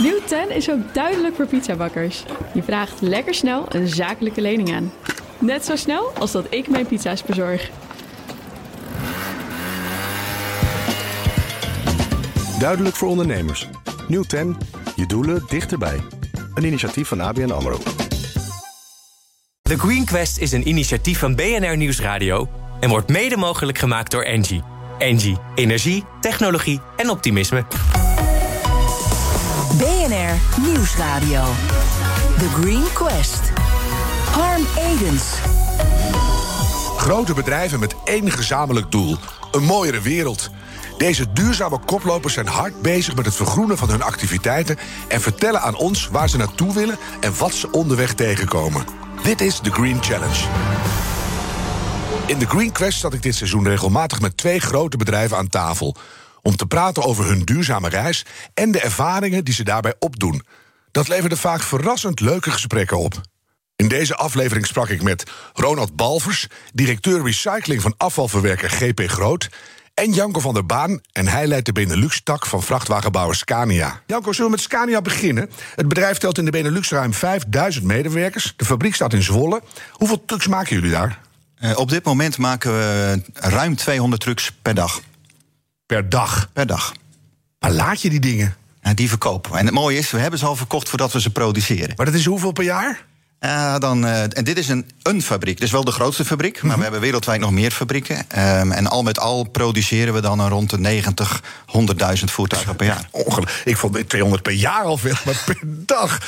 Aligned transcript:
Nieuw 0.00 0.20
10 0.26 0.50
is 0.50 0.70
ook 0.70 0.94
duidelijk 0.94 1.34
voor 1.34 1.46
pizzabakkers. 1.46 2.24
Je 2.54 2.62
vraagt 2.62 3.00
lekker 3.00 3.34
snel 3.34 3.66
een 3.68 3.88
zakelijke 3.88 4.40
lening 4.40 4.74
aan. 4.74 4.92
Net 5.38 5.64
zo 5.64 5.76
snel 5.76 6.10
als 6.18 6.32
dat 6.32 6.46
ik 6.50 6.68
mijn 6.68 6.86
pizza's 6.86 7.22
bezorg. 7.22 7.70
Duidelijk 12.58 12.96
voor 12.96 13.08
ondernemers. 13.08 13.68
Nieuw 14.08 14.22
10. 14.22 14.56
Je 14.96 15.06
doelen 15.06 15.44
dichterbij. 15.48 16.00
Een 16.54 16.64
initiatief 16.64 17.08
van 17.08 17.20
ABN 17.20 17.50
AMRO. 17.50 17.78
The 19.62 19.78
Green 19.78 20.04
Quest 20.04 20.38
is 20.38 20.52
een 20.52 20.68
initiatief 20.68 21.18
van 21.18 21.34
BNR 21.34 21.76
Nieuwsradio... 21.76 22.48
en 22.80 22.88
wordt 22.88 23.08
mede 23.08 23.36
mogelijk 23.36 23.78
gemaakt 23.78 24.10
door 24.10 24.22
Engie. 24.22 24.62
Engie. 24.98 25.36
Energie, 25.54 26.04
technologie 26.20 26.80
en 26.96 27.10
optimisme. 27.10 27.64
BNR 29.78 30.60
Nieuwsradio. 30.60 31.42
The 32.38 32.48
Green 32.48 32.84
Quest. 32.92 33.40
Harm 34.30 34.66
Edens. 34.78 35.22
Grote 36.96 37.34
bedrijven 37.34 37.80
met 37.80 37.94
één 38.04 38.30
gezamenlijk 38.30 38.90
doel: 38.90 39.16
een 39.52 39.62
mooiere 39.62 40.00
wereld. 40.00 40.50
Deze 40.98 41.32
duurzame 41.32 41.78
koplopers 41.78 42.34
zijn 42.34 42.46
hard 42.46 42.82
bezig 42.82 43.14
met 43.14 43.24
het 43.24 43.34
vergroenen 43.34 43.76
van 43.76 43.90
hun 43.90 44.02
activiteiten 44.02 44.78
en 45.08 45.20
vertellen 45.20 45.60
aan 45.60 45.76
ons 45.76 46.08
waar 46.08 46.28
ze 46.28 46.36
naartoe 46.36 46.74
willen 46.74 46.98
en 47.20 47.38
wat 47.38 47.52
ze 47.52 47.70
onderweg 47.70 48.14
tegenkomen. 48.14 48.84
Dit 49.22 49.40
is 49.40 49.60
de 49.60 49.70
Green 49.70 50.02
Challenge. 50.02 50.44
In 52.26 52.38
de 52.38 52.46
Green 52.46 52.72
Quest 52.72 53.00
zat 53.00 53.14
ik 53.14 53.22
dit 53.22 53.34
seizoen 53.34 53.68
regelmatig 53.68 54.20
met 54.20 54.36
twee 54.36 54.60
grote 54.60 54.96
bedrijven 54.96 55.36
aan 55.36 55.48
tafel. 55.48 55.96
Om 56.46 56.56
te 56.56 56.66
praten 56.66 57.02
over 57.02 57.24
hun 57.24 57.42
duurzame 57.44 57.88
reis 57.88 58.24
en 58.54 58.70
de 58.70 58.80
ervaringen 58.80 59.44
die 59.44 59.54
ze 59.54 59.64
daarbij 59.64 59.94
opdoen. 59.98 60.42
Dat 60.90 61.08
leverde 61.08 61.36
vaak 61.36 61.62
verrassend 61.62 62.20
leuke 62.20 62.50
gesprekken 62.50 62.98
op. 62.98 63.20
In 63.76 63.88
deze 63.88 64.14
aflevering 64.14 64.66
sprak 64.66 64.88
ik 64.88 65.02
met 65.02 65.24
Ronald 65.52 65.96
Balvers, 65.96 66.46
directeur 66.72 67.22
recycling 67.22 67.82
van 67.82 67.94
afvalverwerker 67.96 68.70
GP 68.70 69.00
Groot. 69.06 69.48
En 69.94 70.12
Janko 70.12 70.40
van 70.40 70.54
der 70.54 70.66
Baan, 70.66 71.00
en 71.12 71.28
hij 71.28 71.46
leidt 71.46 71.66
de 71.66 71.72
Benelux-tak 71.72 72.46
van 72.46 72.62
vrachtwagenbouwer 72.62 73.36
Scania. 73.36 74.00
Janko, 74.06 74.32
zullen 74.32 74.50
we 74.50 74.56
met 74.56 74.64
Scania 74.64 75.00
beginnen? 75.00 75.50
Het 75.74 75.88
bedrijf 75.88 76.18
telt 76.18 76.38
in 76.38 76.44
de 76.44 76.50
Benelux 76.50 76.90
ruim 76.90 77.14
5000 77.14 77.84
medewerkers. 77.84 78.54
De 78.56 78.64
fabriek 78.64 78.94
staat 78.94 79.12
in 79.12 79.22
Zwolle. 79.22 79.62
Hoeveel 79.90 80.24
trucks 80.24 80.46
maken 80.46 80.74
jullie 80.74 80.90
daar? 80.90 81.20
Uh, 81.60 81.78
op 81.78 81.88
dit 81.88 82.04
moment 82.04 82.38
maken 82.38 82.72
we 82.72 83.22
ruim 83.32 83.76
200 83.76 84.22
trucks 84.22 84.52
per 84.62 84.74
dag. 84.74 85.00
Per 85.86 86.08
dag? 86.08 86.48
Per 86.52 86.66
dag. 86.66 86.94
Waar 87.58 87.72
laat 87.72 88.02
je 88.02 88.10
die 88.10 88.20
dingen? 88.20 88.54
Ja, 88.82 88.94
die 88.94 89.08
verkopen 89.08 89.52
we. 89.52 89.58
En 89.58 89.64
het 89.64 89.74
mooie 89.74 89.98
is, 89.98 90.10
we 90.10 90.18
hebben 90.18 90.38
ze 90.38 90.46
al 90.46 90.56
verkocht 90.56 90.88
voordat 90.88 91.12
we 91.12 91.20
ze 91.20 91.30
produceren. 91.30 91.92
Maar 91.96 92.06
dat 92.06 92.14
is 92.14 92.24
hoeveel 92.24 92.52
per 92.52 92.64
jaar? 92.64 93.06
Uh, 93.44 93.78
dan, 93.78 94.04
uh, 94.04 94.22
en 94.22 94.44
dit 94.44 94.58
is 94.58 94.68
een, 94.68 94.90
een 95.02 95.22
fabriek. 95.22 95.60
Dus 95.60 95.70
wel 95.70 95.84
de 95.84 95.90
grootste 95.90 96.24
fabriek. 96.24 96.62
Maar 96.62 96.76
we 96.76 96.82
hebben 96.82 97.00
wereldwijd 97.00 97.40
nog 97.40 97.50
meer 97.50 97.70
fabrieken. 97.70 98.16
Um, 98.16 98.72
en 98.72 98.86
al 98.86 99.02
met 99.02 99.18
al 99.18 99.44
produceren 99.44 100.14
we 100.14 100.20
dan 100.20 100.38
een 100.38 100.48
rond 100.48 100.70
de 100.70 100.78
90, 100.78 101.42
100.000 101.66 102.24
voertuigen 102.24 102.76
per 102.76 102.86
jaar. 102.86 103.08
Ongelooflijk. 103.10 103.62
Ik 103.64 103.76
vond 103.76 104.08
200 104.08 104.42
per 104.42 104.52
jaar 104.52 104.82
al 104.82 104.96
veel, 104.96 105.14
maar 105.24 105.42
per 105.46 105.58
dag. 105.86 106.18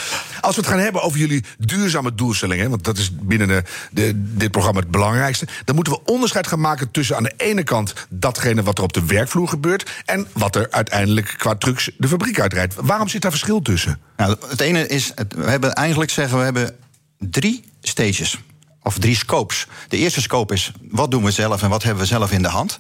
Als 0.41 0.55
we 0.55 0.61
het 0.61 0.71
gaan 0.71 0.79
hebben 0.79 1.03
over 1.03 1.19
jullie 1.19 1.45
duurzame 1.59 2.15
doelstellingen... 2.15 2.71
want 2.71 2.85
dat 2.85 2.99
is 2.99 3.11
binnen 3.13 3.49
de, 3.49 3.63
de, 3.91 4.13
dit 4.15 4.51
programma 4.51 4.81
het 4.81 4.91
belangrijkste... 4.91 5.47
dan 5.65 5.75
moeten 5.75 5.93
we 5.93 6.05
onderscheid 6.05 6.47
gaan 6.47 6.61
maken 6.61 6.91
tussen 6.91 7.17
aan 7.17 7.23
de 7.23 7.35
ene 7.37 7.63
kant... 7.63 7.95
datgene 8.09 8.63
wat 8.63 8.79
er 8.79 8.85
op 8.85 8.93
de 8.93 9.05
werkvloer 9.05 9.49
gebeurt... 9.49 9.91
en 10.05 10.27
wat 10.33 10.57
er 10.57 10.67
uiteindelijk 10.71 11.35
qua 11.39 11.55
trucks 11.55 11.91
de 11.99 12.09
fabriek 12.09 12.41
uitrijdt. 12.41 12.75
Waarom 12.81 13.09
zit 13.09 13.23
daar 13.23 13.31
verschil 13.31 13.63
tussen? 13.63 14.01
Nou, 14.17 14.37
het 14.49 14.61
ene 14.61 14.87
is, 14.87 15.13
we 15.29 15.51
hebben 15.51 15.73
eigenlijk 15.73 16.11
zeggen... 16.11 16.39
we 16.39 16.45
hebben 16.45 16.77
drie 17.19 17.65
stages. 17.81 18.39
Of 18.83 18.99
drie 18.99 19.17
scopes. 19.17 19.67
De 19.89 19.97
eerste 19.97 20.21
scope 20.21 20.55
is 20.55 20.73
wat 20.91 21.11
doen 21.11 21.25
we 21.25 21.31
zelf 21.31 21.63
en 21.63 21.69
wat 21.69 21.83
hebben 21.83 22.03
we 22.03 22.09
zelf 22.09 22.33
in 22.33 22.43
de 22.43 22.49
hand. 22.49 22.77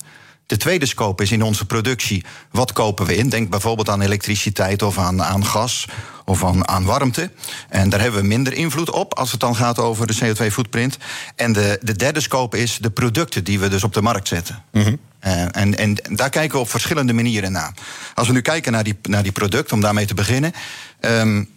De 0.46 0.56
tweede 0.56 0.86
scope 0.86 1.22
is 1.22 1.32
in 1.32 1.42
onze 1.42 1.66
productie 1.66 2.24
wat 2.50 2.72
kopen 2.72 3.06
we 3.06 3.16
in. 3.16 3.28
Denk 3.28 3.50
bijvoorbeeld 3.50 3.88
aan 3.88 4.00
elektriciteit 4.00 4.82
of 4.82 4.98
aan, 4.98 5.22
aan 5.22 5.44
gas 5.44 5.86
of 6.24 6.44
aan, 6.44 6.68
aan 6.68 6.84
warmte. 6.84 7.30
En 7.68 7.88
daar 7.88 8.00
hebben 8.00 8.20
we 8.20 8.26
minder 8.26 8.52
invloed 8.52 8.90
op 8.90 9.14
als 9.14 9.30
het 9.30 9.40
dan 9.40 9.56
gaat 9.56 9.78
over 9.78 10.06
de 10.06 10.16
CO2-footprint. 10.16 10.96
En 11.36 11.52
de, 11.52 11.78
de 11.82 11.96
derde 11.96 12.20
scope 12.20 12.58
is 12.58 12.78
de 12.78 12.90
producten 12.90 13.44
die 13.44 13.58
we 13.58 13.68
dus 13.68 13.84
op 13.84 13.94
de 13.94 14.02
markt 14.02 14.28
zetten. 14.28 14.62
Mm 14.72 14.82
-hmm. 14.82 14.98
uh, 15.24 15.42
en, 15.56 15.78
en 15.78 15.94
daar 15.94 16.30
kijken 16.30 16.56
we 16.56 16.62
op 16.62 16.70
verschillende 16.70 17.12
manieren 17.12 17.52
naar. 17.52 17.74
Als 18.14 18.26
we 18.26 18.32
nu 18.32 18.40
kijken 18.40 18.72
naar 18.72 18.84
die, 18.84 18.98
naar 19.02 19.22
die 19.22 19.32
producten, 19.32 19.74
om 19.74 19.80
daarmee 19.80 20.06
te 20.06 20.14
beginnen. 20.14 20.52
Um, 21.00 21.48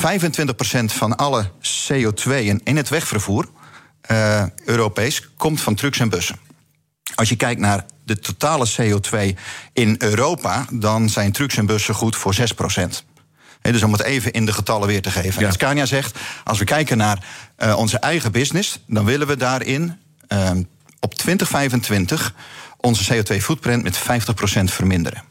van 0.84 1.16
alle 1.16 1.50
CO2 1.62 2.30
in 2.64 2.76
het 2.76 2.88
wegvervoer, 2.88 3.48
uh, 4.10 4.44
Europees, 4.64 5.28
komt 5.36 5.60
van 5.60 5.74
trucks 5.74 5.98
en 5.98 6.08
bussen. 6.08 6.36
Als 7.14 7.28
je 7.28 7.36
kijkt 7.36 7.60
naar 7.60 7.84
de 8.04 8.18
totale 8.18 8.66
CO2 8.80 9.38
in 9.72 9.94
Europa, 9.98 10.66
dan 10.70 11.08
zijn 11.08 11.32
trucks 11.32 11.56
en 11.56 11.66
bussen 11.66 11.94
goed 11.94 12.16
voor 12.16 12.34
6%. 12.34 13.04
He, 13.60 13.72
dus 13.72 13.82
om 13.82 13.92
het 13.92 14.02
even 14.02 14.32
in 14.32 14.46
de 14.46 14.52
getallen 14.52 14.88
weer 14.88 15.02
te 15.02 15.10
geven. 15.10 15.42
Ja. 15.42 15.50
Scania 15.50 15.86
zegt, 15.86 16.18
als 16.44 16.58
we 16.58 16.64
kijken 16.64 16.96
naar 16.96 17.24
uh, 17.58 17.76
onze 17.76 17.98
eigen 17.98 18.32
business, 18.32 18.80
dan 18.86 19.04
willen 19.04 19.26
we 19.26 19.36
daarin 19.36 19.98
uh, 20.28 20.50
op 21.00 21.14
2025 21.14 22.34
onze 22.76 23.14
CO2-footprint 23.14 23.82
met 23.82 23.98
50% 23.98 24.02
verminderen. 24.64 25.22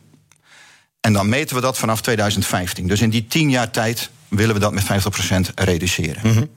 En 1.02 1.14
dan 1.14 1.30
meten 1.30 1.56
we 1.56 1.62
dat 1.62 1.78
vanaf 1.78 2.02
2015. 2.02 2.88
Dus 2.88 3.02
in 3.02 3.10
die 3.10 3.28
10 3.28 3.50
jaar 3.50 3.72
tijd 3.72 4.10
willen 4.36 4.56
we 4.56 4.62
dat 4.62 4.74
met 4.74 4.84
50% 4.84 5.54
reduceren. 5.56 6.22
Mm 6.24 6.34
-hmm. 6.34 6.50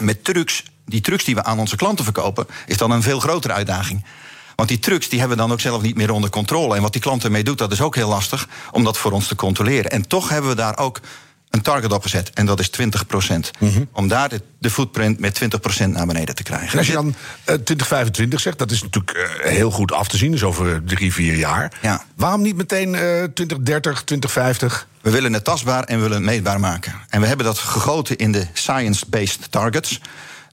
Met 0.00 0.24
trucks, 0.24 0.62
die 0.84 1.00
trucks 1.00 1.24
die 1.24 1.34
we 1.34 1.44
aan 1.44 1.58
onze 1.58 1.76
klanten 1.76 2.04
verkopen, 2.04 2.46
is 2.66 2.76
dan 2.76 2.90
een 2.90 3.02
veel 3.02 3.20
grotere 3.20 3.52
uitdaging. 3.52 4.04
Want 4.56 4.68
die 4.68 4.78
trucks 4.78 5.08
die 5.08 5.18
hebben 5.18 5.36
we 5.36 5.42
dan 5.42 5.52
ook 5.52 5.60
zelf 5.60 5.82
niet 5.82 5.96
meer 5.96 6.10
onder 6.10 6.30
controle. 6.30 6.76
En 6.76 6.82
wat 6.82 6.92
die 6.92 7.00
klant 7.00 7.24
ermee 7.24 7.44
doet, 7.44 7.58
dat 7.58 7.72
is 7.72 7.80
ook 7.80 7.94
heel 7.94 8.08
lastig 8.08 8.48
om 8.70 8.84
dat 8.84 8.98
voor 8.98 9.12
ons 9.12 9.26
te 9.26 9.34
controleren. 9.34 9.90
En 9.90 10.08
toch 10.08 10.28
hebben 10.28 10.50
we 10.50 10.56
daar 10.56 10.78
ook 10.78 11.00
een 11.50 11.62
target 11.62 11.92
op 11.92 12.02
gezet. 12.02 12.30
En 12.34 12.46
dat 12.46 12.60
is 12.60 12.68
20 12.70 13.06
procent. 13.06 13.50
Mm 13.58 13.68
-hmm. 13.68 13.88
Om 13.92 14.08
daar 14.08 14.28
de, 14.28 14.42
de, 14.58 14.70
footprint 14.70 15.20
met 15.20 15.34
20 15.34 15.60
procent 15.60 15.94
naar 15.94 16.06
beneden 16.06 16.34
te 16.34 16.42
krijgen. 16.42 16.72
En 16.72 16.78
als 16.78 16.86
je 16.86 16.92
dan 16.92 17.06
uh, 17.06 17.14
2025 17.44 18.40
zegt, 18.40 18.58
dat 18.58 18.70
is 18.70 18.82
natuurlijk 18.82 19.16
uh, 19.16 19.50
heel 19.50 19.70
goed 19.70 19.92
af 19.92 20.08
te 20.08 20.16
zien. 20.16 20.30
Dus 20.30 20.42
over 20.42 20.84
drie, 20.84 21.12
vier 21.12 21.36
jaar. 21.36 21.72
Ja. 21.82 22.04
Waarom 22.14 22.42
niet 22.42 22.56
meteen 22.56 22.88
uh, 22.88 23.00
2030, 23.00 24.02
2050? 24.04 24.86
We 25.00 25.10
willen 25.10 25.32
het 25.32 25.44
tastbaar 25.44 25.84
en 25.84 25.96
we 25.96 26.02
willen 26.02 26.16
het 26.16 26.26
meetbaar 26.26 26.60
maken. 26.60 26.94
En 27.08 27.20
we 27.20 27.26
hebben 27.26 27.46
dat 27.46 27.58
gegoten 27.58 28.16
in 28.16 28.32
de 28.32 28.46
science-based 28.52 29.50
targets. 29.50 30.00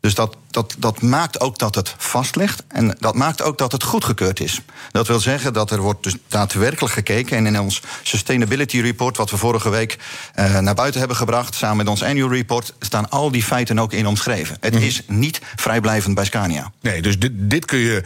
Dus 0.04 0.16
dat, 0.16 0.36
dat, 0.52 0.76
dat 0.78 1.02
maakt 1.02 1.40
ook 1.40 1.60
dat 1.60 1.76
het 1.76 1.96
vast 1.98 2.36
ligt. 2.36 2.64
En 2.68 2.96
dat 3.00 3.16
maakt 3.16 3.42
ook 3.42 3.58
dat 3.58 3.72
het 3.72 3.84
goedgekeurd 3.84 4.40
is. 4.40 4.62
Dat 4.92 5.08
wil 5.08 5.20
zeggen 5.20 5.54
dat 5.54 5.72
er 5.72 5.82
wordt 5.82 6.04
dus 6.04 6.16
daadwerkelijk 6.28 6.94
gekeken. 6.94 7.38
En 7.38 7.46
in 7.46 7.60
ons 7.60 7.82
Sustainability 8.02 8.80
Report, 8.80 9.18
wat 9.18 9.32
we 9.32 9.38
vorige 9.38 9.70
week 9.70 9.98
uh, 10.36 10.60
naar 10.60 10.74
buiten 10.74 11.00
hebben 11.00 11.18
gebracht, 11.18 11.56
samen 11.56 11.78
met 11.78 11.88
ons 11.88 12.04
annual 12.04 12.30
report, 12.30 12.74
staan 12.80 13.10
al 13.10 13.32
die 13.32 13.44
feiten 13.44 13.80
ook 13.80 13.94
in 13.94 14.08
omschreven. 14.08 14.58
Het 14.60 14.74
mm 14.74 14.80
-hmm. 14.80 14.88
is 14.88 15.02
niet 15.08 15.42
vrijblijvend 15.56 16.16
bij 16.16 16.26
Scania. 16.26 16.72
Nee, 16.82 17.02
dus 17.02 17.20
dit, 17.20 17.32
dit 17.36 17.66
kun 17.66 17.80
je. 17.80 18.04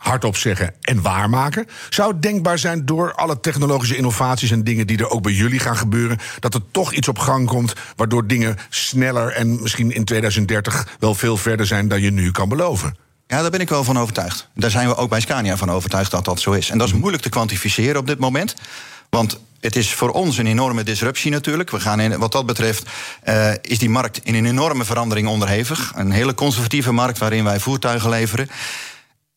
Hardop 0.00 0.36
zeggen 0.36 0.74
en 0.80 1.02
waarmaken. 1.02 1.66
Zou 1.90 2.12
het 2.12 2.22
denkbaar 2.22 2.58
zijn 2.58 2.86
door 2.86 3.14
alle 3.14 3.40
technologische 3.40 3.96
innovaties 3.96 4.50
en 4.50 4.64
dingen 4.64 4.86
die 4.86 4.98
er 4.98 5.10
ook 5.10 5.22
bij 5.22 5.32
jullie 5.32 5.58
gaan 5.58 5.76
gebeuren, 5.76 6.18
dat 6.38 6.54
er 6.54 6.60
toch 6.70 6.92
iets 6.92 7.08
op 7.08 7.18
gang 7.18 7.46
komt 7.46 7.72
waardoor 7.96 8.26
dingen 8.26 8.56
sneller 8.68 9.32
en 9.32 9.62
misschien 9.62 9.90
in 9.92 10.04
2030 10.04 10.88
wel 10.98 11.14
veel 11.14 11.36
verder 11.36 11.66
zijn 11.66 11.88
dan 11.88 12.00
je 12.00 12.10
nu 12.10 12.30
kan 12.30 12.48
beloven? 12.48 12.96
Ja, 13.26 13.40
daar 13.40 13.50
ben 13.50 13.60
ik 13.60 13.68
wel 13.68 13.84
van 13.84 13.98
overtuigd. 13.98 14.48
Daar 14.54 14.70
zijn 14.70 14.88
we 14.88 14.96
ook 14.96 15.10
bij 15.10 15.20
Scania 15.20 15.56
van 15.56 15.70
overtuigd 15.70 16.10
dat 16.10 16.24
dat 16.24 16.40
zo 16.40 16.52
is. 16.52 16.70
En 16.70 16.78
dat 16.78 16.86
is 16.86 16.94
moeilijk 16.94 17.22
te 17.22 17.28
kwantificeren 17.28 18.00
op 18.00 18.06
dit 18.06 18.18
moment. 18.18 18.54
Want 19.10 19.40
het 19.60 19.76
is 19.76 19.92
voor 19.92 20.10
ons 20.10 20.38
een 20.38 20.46
enorme 20.46 20.82
disruptie 20.82 21.30
natuurlijk. 21.30 21.70
We 21.70 21.80
gaan 21.80 22.00
in, 22.00 22.18
wat 22.18 22.32
dat 22.32 22.46
betreft 22.46 22.88
uh, 23.28 23.50
is 23.62 23.78
die 23.78 23.90
markt 23.90 24.20
in 24.22 24.34
een 24.34 24.46
enorme 24.46 24.84
verandering 24.84 25.28
onderhevig. 25.28 25.92
Een 25.96 26.10
hele 26.10 26.34
conservatieve 26.34 26.92
markt 26.92 27.18
waarin 27.18 27.44
wij 27.44 27.60
voertuigen 27.60 28.10
leveren. 28.10 28.50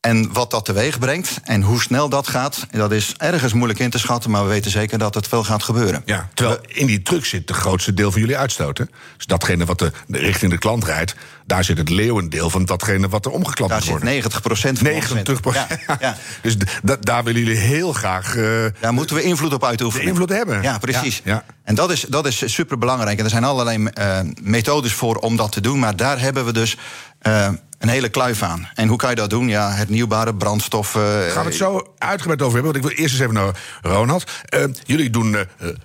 En 0.03 0.33
wat 0.33 0.51
dat 0.51 0.65
teweeg 0.65 0.99
brengt 0.99 1.39
en 1.43 1.61
hoe 1.61 1.81
snel 1.81 2.09
dat 2.09 2.27
gaat, 2.27 2.65
dat 2.71 2.91
is 2.91 3.13
ergens 3.17 3.53
moeilijk 3.53 3.79
in 3.79 3.89
te 3.89 3.99
schatten, 3.99 4.31
maar 4.31 4.43
we 4.43 4.49
weten 4.49 4.71
zeker 4.71 4.97
dat 4.97 5.15
het 5.15 5.29
wel 5.29 5.43
gaat 5.43 5.63
gebeuren. 5.63 6.01
Ja, 6.05 6.29
terwijl 6.33 6.59
in 6.67 6.85
die 6.85 7.01
truck 7.01 7.25
zit 7.25 7.47
de 7.47 7.53
grootste 7.53 7.93
deel 7.93 8.11
van 8.11 8.21
jullie 8.21 8.37
uitstoot. 8.37 8.77
Hè? 8.77 8.85
Dus 9.17 9.25
datgene 9.25 9.65
wat 9.65 9.79
de, 9.79 9.91
richting 10.07 10.51
de 10.51 10.57
klant 10.57 10.83
rijdt, 10.83 11.15
daar 11.45 11.63
zit 11.63 11.77
het 11.77 11.89
leeuwendeel 11.89 12.49
van 12.49 12.65
datgene 12.65 13.09
wat 13.09 13.25
er 13.25 13.31
omgeklapt 13.31 13.71
daar 13.71 13.83
wordt. 13.85 14.03
Daar 14.03 14.13
zit 14.13 14.23
90 14.23 14.41
procent 14.41 14.77
van 14.77 14.87
90 14.87 15.41
procent. 15.41 15.69
Ja, 15.87 15.97
ja. 15.99 16.17
dus 16.41 16.57
daar 16.99 17.23
willen 17.23 17.41
jullie 17.41 17.57
heel 17.57 17.93
graag. 17.93 18.35
Uh, 18.35 18.65
daar 18.79 18.93
moeten 18.93 19.15
we 19.15 19.23
invloed 19.23 19.53
op 19.53 19.65
uitoefenen. 19.65 20.07
Invloed 20.07 20.29
hebben. 20.29 20.61
Ja, 20.61 20.77
precies. 20.77 21.21
Ja, 21.23 21.43
en 21.63 21.75
dat 21.75 21.91
is, 21.91 22.01
dat 22.01 22.25
is 22.25 22.53
super 22.53 22.77
belangrijk. 22.77 23.17
En 23.17 23.23
er 23.23 23.29
zijn 23.29 23.43
allerlei 23.43 23.87
uh, 23.99 24.19
methodes 24.41 24.93
voor 24.93 25.15
om 25.15 25.35
dat 25.35 25.51
te 25.51 25.61
doen, 25.61 25.79
maar 25.79 25.95
daar 25.95 26.19
hebben 26.19 26.45
we 26.45 26.53
dus. 26.53 26.77
Uh, 27.27 27.49
een 27.83 27.89
hele 27.89 28.09
kluif 28.09 28.41
aan. 28.41 28.67
En 28.75 28.87
hoe 28.87 28.97
kan 28.97 29.09
je 29.09 29.15
dat 29.15 29.29
doen? 29.29 29.47
Ja, 29.47 29.71
hernieuwbare 29.71 30.35
brandstoffen. 30.35 31.31
Gaan 31.31 31.43
we 31.43 31.49
het 31.49 31.57
zo 31.57 31.87
uitgebreid 31.97 32.41
over 32.41 32.53
hebben? 32.53 32.71
Want 32.71 32.75
ik 32.75 32.89
wil 32.91 33.03
eerst 33.03 33.13
eens 33.13 33.23
even 33.23 33.33
naar 33.33 33.61
Ronald. 33.81 34.31
Uh, 34.55 34.63
jullie 34.83 35.09
doen 35.09 35.31
uh, 35.31 35.39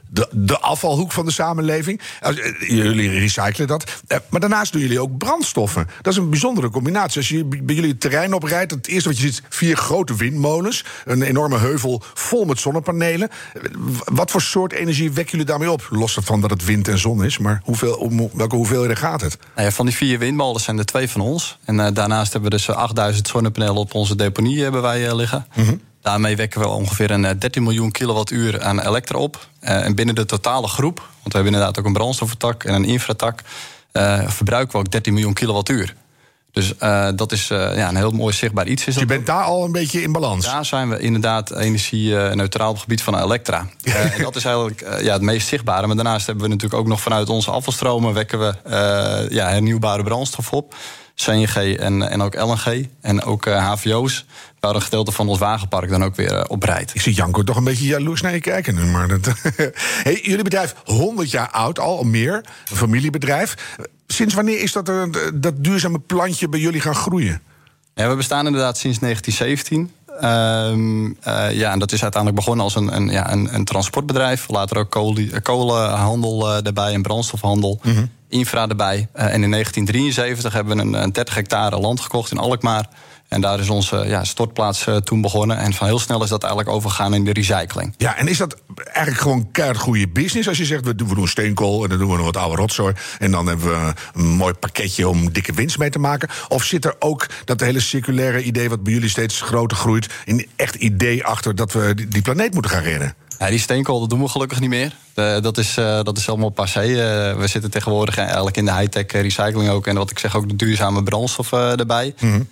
de, 0.08 0.28
de, 0.30 0.58
afvalhoek 0.58 1.12
van 1.12 1.24
de 1.26 1.32
samenleving. 1.32 2.00
Uh, 2.28 2.36
jullie 2.68 3.10
recyclen 3.10 3.66
dat. 3.66 4.02
maar 4.28 4.40
daarnaast 4.40 4.72
doen 4.72 4.80
jullie 4.80 5.00
ook 5.00 5.18
brandstoffen. 5.18 5.88
Dat 6.02 6.12
is 6.12 6.18
een 6.18 6.30
bijzondere 6.30 6.70
combinatie. 6.70 7.16
Als 7.16 7.28
je 7.28 7.44
bij 7.44 7.74
jullie 7.74 7.90
het 7.90 8.00
terrein 8.00 8.32
oprijdt, 8.32 8.70
het 8.70 8.86
eerste 8.86 9.08
wat 9.08 9.18
je 9.18 9.26
ziet, 9.26 9.42
vier 9.48 9.76
grote 9.76 10.16
windmolens. 10.16 10.84
Een 11.04 11.22
enorme 11.22 11.58
heuvel 11.58 12.02
vol 12.14 12.44
met 12.44 12.58
zonnepanelen. 12.58 13.28
Wat 14.04 14.30
voor 14.30 14.42
soort 14.42 14.72
energie 14.72 15.12
wekken 15.12 15.30
jullie 15.30 15.46
daarmee 15.46 15.70
op? 15.70 15.86
Los 15.90 16.16
ervan 16.16 16.40
dat 16.40 16.50
het 16.50 16.64
wind 16.64 16.88
en 16.88 16.98
zon 16.98 17.24
is, 17.24 17.38
maar 17.38 17.60
hoeveel, 17.64 17.94
om 17.94 18.30
welke 18.32 18.56
hoeveelheden 18.56 18.96
gaat 18.96 19.20
het? 19.20 19.38
Nou 19.54 19.66
ja, 19.66 19.74
van 19.74 19.86
die 19.86 19.94
vier 19.94 20.18
windmolens 20.18 20.64
zijn 20.64 20.78
er 20.78 20.84
twee 20.84 21.08
van 21.08 21.20
ons. 21.20 21.58
En 21.64 21.74
uh, 21.74 21.87
daarnaast 21.94 22.32
hebben 22.32 22.50
we 22.50 22.56
dus 22.56 22.70
8000 22.70 23.28
zonnepanelen 23.28 23.76
op 23.76 23.94
onze 23.94 24.16
deponie 24.16 24.62
hebben 24.62 24.82
wij, 24.82 25.06
uh, 25.06 25.14
liggen. 25.14 25.46
Mm 25.54 25.64
-hmm. 25.64 25.80
Daarmee 26.00 26.36
wekken 26.36 26.60
we 26.60 26.68
ongeveer 26.68 27.10
een 27.10 27.38
13 27.38 27.62
miljoen 27.62 27.90
kilowattuur 27.90 28.62
aan 28.62 28.80
elektra 28.80 29.18
op. 29.18 29.48
En 29.60 29.94
binnen 29.94 30.14
de 30.14 30.24
totale 30.24 30.68
groep, 30.68 30.96
want 30.98 31.08
we 31.22 31.30
hebben 31.32 31.52
inderdaad 31.52 31.78
ook 31.78 31.84
een 31.84 31.92
brandstoffentak 31.92 32.64
en 32.64 32.74
een 32.74 32.84
infratak, 32.84 33.42
verbruiken 34.26 34.72
we 34.72 34.78
ook 34.78 34.90
13 34.90 35.12
miljoen 35.12 35.32
kilowattuur. 35.32 35.94
Dus 36.52 36.72
uh, 36.82 37.08
dat 37.14 37.32
is 37.32 37.50
uh, 37.50 37.76
ja, 37.76 37.88
een 37.88 37.96
heel 37.96 38.10
mooi 38.10 38.34
zichtbaar 38.34 38.66
iets. 38.66 38.86
Is 38.86 38.94
dus 38.94 39.02
je 39.02 39.08
bent 39.08 39.26
daar 39.26 39.44
al 39.44 39.64
een 39.64 39.72
beetje 39.72 40.02
in 40.02 40.12
balans? 40.12 40.44
Daar 40.44 40.64
zijn 40.64 40.88
we 40.88 40.98
inderdaad 40.98 41.50
energie-neutraal 41.56 42.68
op 42.68 42.74
het 42.74 42.82
gebied 42.82 43.02
van 43.02 43.22
Elektra. 43.22 43.66
Uh, 43.82 44.14
en 44.16 44.22
dat 44.22 44.36
is 44.36 44.44
eigenlijk 44.44 45.00
ja, 45.02 45.12
het 45.12 45.22
meest 45.22 45.48
zichtbare. 45.48 45.86
Maar 45.86 45.96
daarnaast 45.96 46.26
hebben 46.26 46.44
we 46.44 46.50
natuurlijk 46.50 46.80
ook 46.80 46.86
nog 46.86 47.00
vanuit 47.00 47.28
onze 47.28 47.50
afvalstromen... 47.50 48.14
wekken 48.14 48.38
we 48.38 48.54
ja, 49.30 49.48
hernieuwbare 49.48 50.02
brandstof 50.02 50.52
op. 50.52 50.74
CNG 51.24 51.76
en, 51.76 52.10
en 52.10 52.22
ook 52.22 52.34
LNG 52.34 52.88
en 53.00 53.22
ook 53.22 53.44
HVO's 53.44 54.24
waar 54.60 54.74
een 54.74 54.82
gedeelte 54.82 55.12
van 55.12 55.28
ons 55.28 55.38
wagenpark 55.38 55.90
dan 55.90 56.04
ook 56.04 56.16
weer 56.16 56.48
op 56.48 56.62
rijdt. 56.62 56.94
Ik 56.94 57.00
zie 57.00 57.12
Janko 57.12 57.42
toch 57.42 57.56
een 57.56 57.64
beetje 57.64 57.86
jaloers 57.86 58.20
naar 58.20 58.32
je 58.32 58.40
kijken. 58.40 58.90
Maar 58.90 59.08
dat 59.08 59.32
hey, 60.06 60.20
jullie 60.22 60.44
bedrijf 60.44 60.74
100 60.84 61.30
jaar 61.30 61.50
oud, 61.50 61.78
al 61.78 62.02
meer, 62.02 62.44
een 62.70 62.76
familiebedrijf. 62.76 63.76
Sinds 64.06 64.34
wanneer 64.34 64.60
is 64.60 64.72
dat, 64.72 64.86
dat 65.34 65.64
duurzame 65.64 65.98
plantje 65.98 66.48
bij 66.48 66.60
jullie 66.60 66.80
gaan 66.80 66.94
groeien? 66.94 67.42
Ja, 67.94 68.08
we 68.08 68.14
bestaan 68.14 68.46
inderdaad 68.46 68.78
sinds 68.78 68.98
1917. 68.98 69.90
Um, 70.22 71.06
uh, 71.06 71.52
ja, 71.52 71.72
en 71.72 71.78
dat 71.78 71.92
is 71.92 72.02
uiteindelijk 72.02 72.42
begonnen 72.42 72.64
als 72.64 72.74
een, 72.74 72.96
een, 72.96 73.08
ja, 73.08 73.32
een, 73.32 73.54
een 73.54 73.64
transportbedrijf. 73.64 74.48
Later 74.48 74.76
ook 74.76 74.90
kolen, 74.90 75.42
kolenhandel 75.42 76.48
uh, 76.48 76.66
erbij 76.66 76.92
en 76.92 77.02
brandstofhandel. 77.02 77.80
Mm 77.82 77.94
-hmm. 77.94 78.10
Infra 78.28 78.68
erbij. 78.68 78.96
Uh, 78.96 79.22
en 79.22 79.42
in 79.42 79.50
1973 79.50 80.52
hebben 80.52 80.76
we 80.76 80.82
een, 80.82 81.02
een 81.02 81.12
30 81.12 81.34
hectare 81.34 81.78
land 81.78 82.00
gekocht 82.00 82.30
in 82.30 82.38
Alkmaar. 82.38 82.88
En 83.28 83.40
daar 83.40 83.60
is 83.60 83.68
onze 83.68 83.96
ja, 83.96 84.24
stortplaats 84.24 84.86
uh, 84.86 84.96
toen 84.96 85.20
begonnen. 85.20 85.56
En 85.56 85.72
van 85.72 85.86
heel 85.86 85.98
snel 85.98 86.22
is 86.22 86.28
dat 86.28 86.42
eigenlijk 86.42 86.74
overgegaan 86.74 87.14
in 87.14 87.24
de 87.24 87.32
recycling. 87.32 87.94
Ja, 87.96 88.16
en 88.16 88.28
is 88.28 88.38
dat 88.38 88.56
eigenlijk 88.74 89.18
gewoon 89.18 89.50
keihard 89.50 89.78
goede 89.78 90.08
business? 90.08 90.48
Als 90.48 90.58
je 90.58 90.64
zegt, 90.64 90.84
we 90.84 90.94
doen, 90.94 91.08
we 91.08 91.14
doen 91.14 91.28
steenkool 91.28 91.82
en 91.82 91.88
dan 91.88 91.98
doen 91.98 92.10
we 92.10 92.16
nog 92.16 92.24
wat 92.24 92.36
oude 92.36 92.56
rotzooi... 92.56 92.94
en 93.18 93.30
dan 93.30 93.46
hebben 93.46 93.66
we 93.66 93.92
een 94.14 94.26
mooi 94.26 94.52
pakketje 94.52 95.08
om 95.08 95.32
dikke 95.32 95.52
winst 95.52 95.78
mee 95.78 95.90
te 95.90 95.98
maken? 95.98 96.28
Of 96.48 96.64
zit 96.64 96.84
er 96.84 96.94
ook 96.98 97.26
dat 97.44 97.60
hele 97.60 97.80
circulaire 97.80 98.42
idee... 98.42 98.68
wat 98.68 98.82
bij 98.82 98.92
jullie 98.92 99.08
steeds 99.08 99.40
groter 99.40 99.76
groeit... 99.76 100.08
een 100.24 100.46
echt 100.56 100.74
idee 100.74 101.24
achter 101.24 101.54
dat 101.54 101.72
we 101.72 102.06
die 102.08 102.22
planeet 102.22 102.52
moeten 102.52 102.70
gaan 102.70 102.82
redden? 102.82 103.14
Ja, 103.38 103.48
die 103.48 103.58
steenkool 103.58 104.00
dat 104.00 104.10
doen 104.10 104.20
we 104.20 104.28
gelukkig 104.28 104.60
niet 104.60 104.68
meer. 104.68 104.96
Uh, 105.14 105.40
dat, 105.40 105.58
is, 105.58 105.78
uh, 105.78 106.02
dat 106.02 106.16
is 106.16 106.28
allemaal 106.28 106.48
passé. 106.48 106.84
Uh, 106.84 106.96
we 107.38 107.46
zitten 107.46 107.70
tegenwoordig 107.70 108.18
eigenlijk 108.18 108.56
in 108.56 108.64
de 108.64 108.74
high-tech 108.74 109.06
recycling 109.12 109.70
ook. 109.70 109.86
En 109.86 109.96
wat 109.96 110.10
ik 110.10 110.18
zeg, 110.18 110.36
ook 110.36 110.48
de 110.48 110.56
duurzame 110.56 111.02
brandstof 111.02 111.52
erbij. 111.52 112.14
-hmm. 112.18 112.48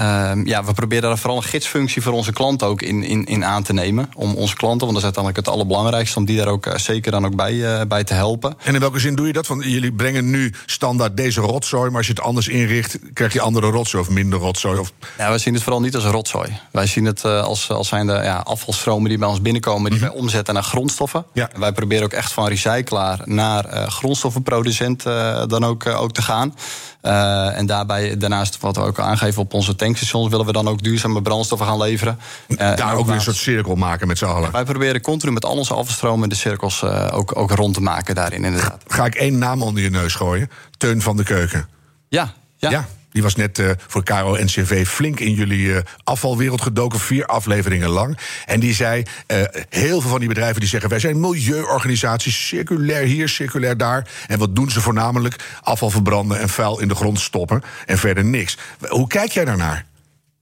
Um, 0.00 0.46
ja, 0.46 0.64
we 0.64 0.72
proberen 0.72 1.08
daar 1.08 1.18
vooral 1.18 1.36
een 1.36 1.42
gidsfunctie 1.42 2.02
voor 2.02 2.12
onze 2.12 2.32
klanten 2.32 2.66
ook 2.66 2.82
in, 2.82 3.02
in, 3.02 3.24
in 3.24 3.44
aan 3.44 3.62
te 3.62 3.72
nemen. 3.72 4.10
Om 4.14 4.34
onze 4.34 4.56
klanten, 4.56 4.86
want 4.86 4.90
dat 4.90 4.96
is 4.96 5.02
uiteindelijk 5.02 5.46
het 5.46 5.54
allerbelangrijkste, 5.54 6.18
om 6.18 6.24
die 6.24 6.36
daar 6.36 6.46
ook 6.46 6.66
uh, 6.66 6.74
zeker 6.76 7.10
dan 7.12 7.26
ook 7.26 7.36
bij, 7.36 7.52
uh, 7.52 7.80
bij 7.88 8.04
te 8.04 8.14
helpen. 8.14 8.56
En 8.64 8.74
in 8.74 8.80
welke 8.80 8.98
zin 8.98 9.14
doe 9.14 9.26
je 9.26 9.32
dat? 9.32 9.46
Want 9.46 9.64
jullie 9.64 9.92
brengen 9.92 10.30
nu 10.30 10.54
standaard 10.66 11.16
deze 11.16 11.40
rotzooi, 11.40 11.88
maar 11.88 11.96
als 11.96 12.06
je 12.06 12.12
het 12.12 12.22
anders 12.22 12.48
inricht, 12.48 12.98
krijg 13.12 13.32
je 13.32 13.40
andere 13.40 13.70
rotzooi 13.70 14.02
of 14.02 14.10
minder 14.10 14.38
rotzooi? 14.38 14.78
Of... 14.78 14.92
Ja, 15.18 15.28
wij 15.28 15.38
zien 15.38 15.54
het 15.54 15.62
vooral 15.62 15.80
niet 15.80 15.94
als 15.94 16.04
rotzooi. 16.04 16.58
Wij 16.72 16.86
zien 16.86 17.04
het 17.04 17.24
uh, 17.24 17.42
als, 17.42 17.70
als 17.70 17.88
zijn 17.88 18.06
de 18.06 18.12
ja, 18.12 18.36
afvalstromen 18.36 19.08
die 19.08 19.18
bij 19.18 19.28
ons 19.28 19.42
binnenkomen, 19.42 19.90
die 19.90 19.98
mm 19.98 20.06
-hmm. 20.06 20.14
wij 20.14 20.22
omzetten 20.22 20.54
naar 20.54 20.62
grondstoffen. 20.62 21.24
Ja. 21.32 21.50
En 21.52 21.60
wij 21.60 21.72
proberen 21.72 22.04
ook 22.04 22.12
echt 22.12 22.32
van 22.32 22.48
recyclaar 22.48 23.20
naar 23.24 23.90
grondstoffenproducent 23.90 25.02
dan 25.46 25.64
ook, 25.64 25.86
ook 25.86 26.12
te 26.12 26.22
gaan. 26.22 26.54
Uh, 27.02 27.58
en 27.58 27.66
daarbij, 27.66 28.16
daarnaast, 28.16 28.60
wat 28.60 28.76
we 28.76 28.82
ook 28.82 28.98
aangeven 29.00 29.42
op 29.42 29.54
onze 29.54 29.76
tankstations, 29.76 30.28
willen 30.28 30.46
we 30.46 30.52
dan 30.52 30.68
ook 30.68 30.82
duurzame 30.82 31.22
brandstoffen 31.22 31.66
gaan 31.66 31.78
leveren. 31.78 32.18
Uh, 32.48 32.56
Daar 32.56 32.94
ook 32.94 33.06
weer 33.06 33.14
een 33.14 33.20
soort 33.20 33.36
cirkel 33.36 33.74
maken 33.74 34.06
met 34.06 34.18
z'n 34.18 34.24
allen. 34.24 34.52
Wij 34.52 34.64
proberen 34.64 35.00
continu 35.00 35.32
met 35.32 35.44
al 35.44 35.56
onze 35.56 35.74
afvalstromen 35.74 36.28
de 36.28 36.34
cirkels 36.34 36.82
uh, 36.82 37.08
ook, 37.12 37.36
ook 37.36 37.50
rond 37.50 37.74
te 37.74 37.80
maken 37.80 38.14
daarin, 38.14 38.44
inderdaad. 38.44 38.82
Ga, 38.86 38.96
ga 38.96 39.04
ik 39.04 39.14
één 39.14 39.38
naam 39.38 39.62
onder 39.62 39.82
je 39.82 39.90
neus 39.90 40.14
gooien? 40.14 40.50
Teun 40.76 41.02
van 41.02 41.16
de 41.16 41.22
Keuken. 41.22 41.68
Ja, 42.08 42.32
ja. 42.56 42.70
ja. 42.70 42.88
Die 43.18 43.26
was 43.26 43.36
net 43.36 43.58
uh, 43.58 43.70
voor 43.86 44.02
Caro 44.02 44.36
NCV 44.36 44.86
flink 44.86 45.20
in 45.20 45.32
jullie 45.32 45.66
uh, 45.66 45.78
afvalwereld 46.04 46.62
gedoken, 46.62 47.00
vier 47.00 47.26
afleveringen 47.26 47.88
lang. 47.88 48.18
En 48.46 48.60
die 48.60 48.74
zei: 48.74 49.02
uh, 49.02 49.42
heel 49.68 50.00
veel 50.00 50.10
van 50.10 50.18
die 50.18 50.28
bedrijven 50.28 50.60
die 50.60 50.68
zeggen: 50.68 50.90
wij 50.90 50.98
zijn 50.98 51.20
milieuorganisaties, 51.20 52.46
circulair 52.46 53.02
hier, 53.02 53.28
circulair 53.28 53.76
daar. 53.76 54.08
En 54.26 54.38
wat 54.38 54.54
doen 54.54 54.70
ze 54.70 54.80
voornamelijk? 54.80 55.36
Afval 55.62 55.90
verbranden 55.90 56.40
en 56.40 56.48
vuil 56.48 56.80
in 56.80 56.88
de 56.88 56.94
grond 56.94 57.20
stoppen 57.20 57.62
en 57.86 57.98
verder 57.98 58.24
niks. 58.24 58.58
Hoe 58.88 59.06
kijk 59.06 59.30
jij 59.30 59.44
daarnaar? 59.44 59.84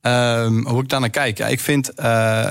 Um, 0.07 0.67
hoe 0.67 0.83
ik 0.83 0.89
daar 0.89 1.01
naar 1.01 1.11
kijk? 1.11 1.39
Ja, 1.39 1.47
ik 1.47 1.61
vind 1.61 1.91
uh, 1.91 2.05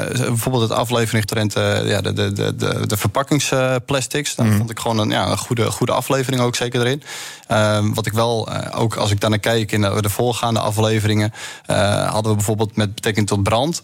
bijvoorbeeld 0.09 0.63
het 0.63 0.71
aflevering 0.71 1.25
trend, 1.25 1.57
uh, 1.57 1.87
ja, 1.89 2.01
de, 2.01 2.13
de, 2.13 2.55
de, 2.55 2.87
de 2.87 2.97
verpakkingsplastics. 2.97 4.35
Daar 4.35 4.45
mm. 4.45 4.57
vond 4.57 4.69
ik 4.69 4.79
gewoon 4.79 4.97
een, 4.99 5.09
ja, 5.09 5.27
een 5.27 5.37
goede, 5.37 5.71
goede 5.71 5.91
aflevering 5.91 6.41
ook 6.41 6.55
zeker 6.55 6.79
erin. 6.79 7.03
Um, 7.51 7.93
wat 7.93 8.05
ik 8.05 8.13
wel, 8.13 8.49
uh, 8.49 8.79
ook 8.79 8.95
als 8.95 9.11
ik 9.11 9.19
daar 9.19 9.29
naar 9.29 9.39
kijk 9.39 9.71
in 9.71 9.81
de, 9.81 10.01
de 10.01 10.09
voorgaande 10.09 10.59
afleveringen, 10.59 11.33
hadden 12.05 12.31
we 12.31 12.35
bijvoorbeeld 12.35 12.75
met 12.75 12.95
betrekking 12.95 13.27
tot 13.27 13.43
brand. 13.43 13.83